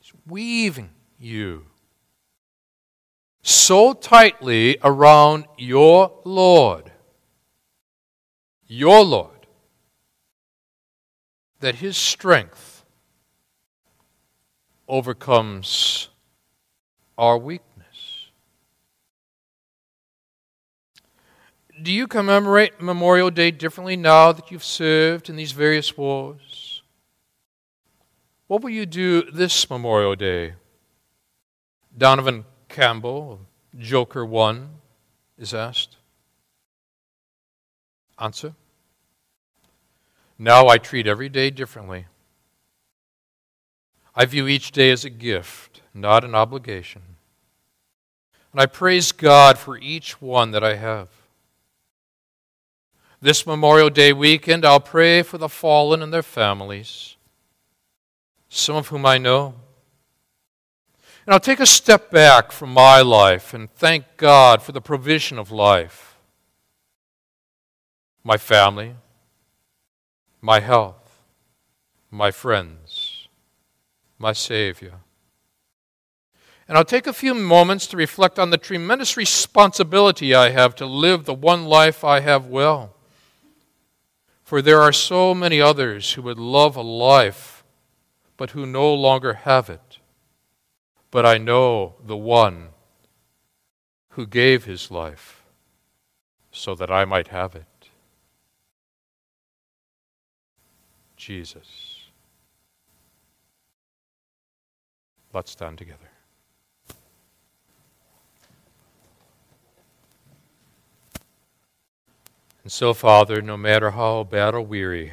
He's 0.00 0.12
weaving 0.26 0.90
you 1.18 1.66
so 3.42 3.92
tightly 3.92 4.78
around 4.82 5.46
your 5.58 6.20
Lord, 6.24 6.92
your 8.66 9.04
Lord, 9.04 9.46
that 11.60 11.76
His 11.76 11.96
strength 11.96 12.84
overcomes 14.88 16.08
our 17.18 17.38
weakness. 17.38 17.71
Do 21.82 21.90
you 21.90 22.06
commemorate 22.06 22.80
Memorial 22.80 23.30
Day 23.30 23.50
differently 23.50 23.96
now 23.96 24.30
that 24.30 24.52
you've 24.52 24.62
served 24.62 25.28
in 25.28 25.34
these 25.34 25.50
various 25.50 25.96
wars? 25.96 26.80
What 28.46 28.62
will 28.62 28.70
you 28.70 28.86
do 28.86 29.28
this 29.32 29.68
Memorial 29.68 30.14
Day? 30.14 30.52
Donovan 31.96 32.44
Campbell, 32.68 33.40
Joker 33.76 34.24
1, 34.24 34.68
is 35.38 35.52
asked. 35.52 35.96
Answer 38.16 38.54
Now 40.38 40.68
I 40.68 40.78
treat 40.78 41.08
every 41.08 41.28
day 41.28 41.50
differently. 41.50 42.06
I 44.14 44.24
view 44.26 44.46
each 44.46 44.70
day 44.70 44.92
as 44.92 45.04
a 45.04 45.10
gift, 45.10 45.80
not 45.92 46.22
an 46.22 46.36
obligation. 46.36 47.02
And 48.52 48.60
I 48.60 48.66
praise 48.66 49.10
God 49.10 49.58
for 49.58 49.76
each 49.78 50.20
one 50.20 50.52
that 50.52 50.62
I 50.62 50.76
have. 50.76 51.08
This 53.22 53.46
Memorial 53.46 53.88
Day 53.88 54.12
weekend, 54.12 54.64
I'll 54.64 54.80
pray 54.80 55.22
for 55.22 55.38
the 55.38 55.48
fallen 55.48 56.02
and 56.02 56.12
their 56.12 56.24
families, 56.24 57.14
some 58.48 58.74
of 58.74 58.88
whom 58.88 59.06
I 59.06 59.16
know. 59.16 59.54
And 61.24 61.32
I'll 61.32 61.38
take 61.38 61.60
a 61.60 61.66
step 61.66 62.10
back 62.10 62.50
from 62.50 62.74
my 62.74 63.00
life 63.00 63.54
and 63.54 63.70
thank 63.70 64.16
God 64.16 64.60
for 64.60 64.72
the 64.72 64.80
provision 64.80 65.38
of 65.38 65.52
life, 65.52 66.16
my 68.24 68.36
family, 68.36 68.96
my 70.40 70.58
health, 70.58 71.22
my 72.10 72.32
friends, 72.32 73.28
my 74.18 74.32
Savior. 74.32 74.94
And 76.66 76.76
I'll 76.76 76.84
take 76.84 77.06
a 77.06 77.12
few 77.12 77.34
moments 77.34 77.86
to 77.86 77.96
reflect 77.96 78.40
on 78.40 78.50
the 78.50 78.58
tremendous 78.58 79.16
responsibility 79.16 80.34
I 80.34 80.50
have 80.50 80.74
to 80.74 80.86
live 80.86 81.24
the 81.24 81.34
one 81.34 81.66
life 81.66 82.02
I 82.02 82.18
have 82.18 82.46
well. 82.46 82.91
For 84.52 84.60
there 84.60 84.82
are 84.82 84.92
so 84.92 85.34
many 85.34 85.62
others 85.62 86.12
who 86.12 86.20
would 86.20 86.38
love 86.38 86.76
a 86.76 86.82
life, 86.82 87.64
but 88.36 88.50
who 88.50 88.66
no 88.66 88.92
longer 88.92 89.32
have 89.32 89.70
it. 89.70 89.98
But 91.10 91.24
I 91.24 91.38
know 91.38 91.94
the 92.04 92.18
one 92.18 92.68
who 94.10 94.26
gave 94.26 94.66
his 94.66 94.90
life 94.90 95.42
so 96.50 96.74
that 96.74 96.90
I 96.90 97.06
might 97.06 97.28
have 97.28 97.54
it. 97.54 97.88
Jesus. 101.16 102.10
Let's 105.32 105.52
stand 105.52 105.78
together. 105.78 106.11
And 112.62 112.70
so, 112.70 112.94
Father, 112.94 113.42
no 113.42 113.56
matter 113.56 113.90
how 113.90 114.24
battle 114.24 114.64
weary 114.64 115.12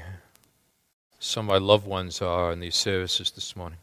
some 1.19 1.49
of 1.49 1.53
my 1.53 1.65
loved 1.65 1.85
ones 1.85 2.21
are 2.21 2.53
in 2.53 2.61
these 2.61 2.77
services 2.77 3.29
this 3.31 3.55
morning. 3.55 3.79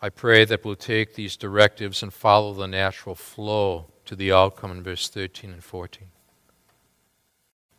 I 0.00 0.08
pray 0.08 0.44
that 0.44 0.64
we'll 0.64 0.74
take 0.74 1.14
these 1.14 1.36
directives 1.36 2.02
and 2.02 2.12
follow 2.12 2.52
the 2.52 2.66
natural 2.66 3.14
flow 3.14 3.86
to 4.04 4.16
the 4.16 4.32
outcome 4.32 4.72
in 4.72 4.82
verse 4.82 5.08
13 5.08 5.52
and 5.52 5.62
14. 5.62 6.08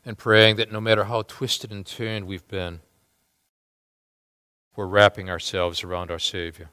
And 0.06 0.18
praying 0.18 0.56
that 0.56 0.72
no 0.72 0.80
matter 0.80 1.04
how 1.04 1.24
twisted 1.24 1.72
and 1.72 1.86
turned 1.86 2.26
we've 2.26 2.48
been, 2.48 2.80
we're 4.78 4.86
wrapping 4.86 5.30
ourselves 5.30 5.84
around 5.84 6.10
our 6.10 6.20
Savior. 6.20 6.70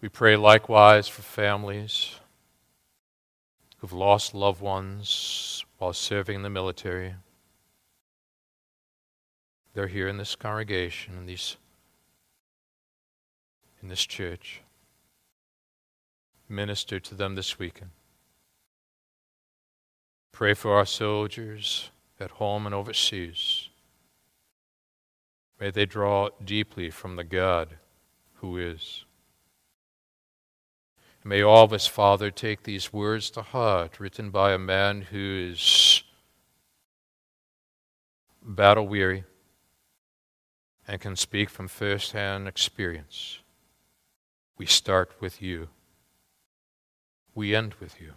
We 0.00 0.08
pray 0.08 0.34
likewise 0.34 1.06
for 1.06 1.22
families 1.22 2.16
who've 3.80 3.92
lost 3.92 4.34
loved 4.34 4.60
ones 4.60 5.64
while 5.78 5.92
serving 5.92 6.36
in 6.36 6.42
the 6.42 6.50
military. 6.50 7.14
They're 9.72 9.86
here 9.86 10.08
in 10.08 10.18
this 10.18 10.36
congregation, 10.36 11.16
in 11.16 11.26
these 11.26 11.56
in 13.82 13.88
this 13.88 14.04
church. 14.04 14.60
Minister 16.48 17.00
to 17.00 17.14
them 17.14 17.34
this 17.34 17.58
weekend. 17.58 17.90
Pray 20.32 20.52
for 20.52 20.76
our 20.76 20.84
soldiers 20.84 21.90
at 22.18 22.32
home 22.32 22.66
and 22.66 22.74
overseas. 22.74 23.68
May 25.58 25.70
they 25.70 25.86
draw 25.86 26.28
deeply 26.44 26.90
from 26.90 27.16
the 27.16 27.24
God 27.24 27.76
who 28.36 28.58
is. 28.58 29.04
May 31.22 31.42
all 31.42 31.64
of 31.64 31.72
us, 31.72 31.86
Father, 31.86 32.30
take 32.30 32.62
these 32.62 32.92
words 32.92 33.30
to 33.30 33.42
heart, 33.42 34.00
written 34.00 34.30
by 34.30 34.52
a 34.52 34.58
man 34.58 35.02
who 35.02 35.50
is 35.52 36.02
battle 38.42 38.86
weary 38.86 39.24
and 40.88 41.00
can 41.00 41.16
speak 41.16 41.50
from 41.50 41.68
first 41.68 42.12
hand 42.12 42.48
experience. 42.48 43.40
We 44.56 44.66
start 44.66 45.12
with 45.20 45.42
you, 45.42 45.68
we 47.34 47.54
end 47.54 47.74
with 47.74 48.00
you. 48.00 48.14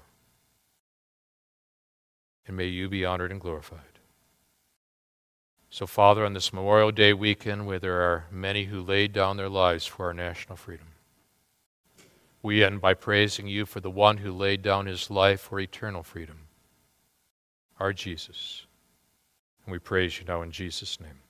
And 2.48 2.58
may 2.58 2.68
you 2.68 2.90
be 2.90 3.06
honored 3.06 3.32
and 3.32 3.40
glorified. 3.40 4.00
So, 5.70 5.88
Father, 5.88 6.26
on 6.26 6.34
this 6.34 6.54
Memorial 6.54 6.92
Day 6.92 7.14
weekend, 7.14 7.66
where 7.66 7.80
there 7.80 8.02
are 8.02 8.26
many 8.30 8.66
who 8.66 8.82
laid 8.82 9.12
down 9.12 9.38
their 9.38 9.50
lives 9.50 9.86
for 9.86 10.06
our 10.06 10.14
national 10.14 10.56
freedom, 10.56 10.88
we 12.44 12.64
end 12.64 12.82
by 12.82 12.94
praising 12.94 13.48
you 13.48 13.66
for 13.66 13.80
the 13.80 13.90
one 13.90 14.18
who 14.18 14.32
laid 14.32 14.62
down 14.62 14.86
his 14.86 15.10
life 15.10 15.40
for 15.40 15.60
eternal 15.60 16.04
freedom, 16.04 16.40
our 17.80 17.94
Jesus. 17.94 18.68
And 19.66 19.72
we 19.72 19.80
praise 19.80 20.20
you 20.20 20.26
now 20.26 20.42
in 20.42 20.52
Jesus' 20.52 21.00
name. 21.00 21.22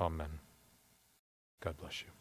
Amen. 0.00 0.40
God 1.60 1.76
bless 1.76 2.00
you. 2.00 2.13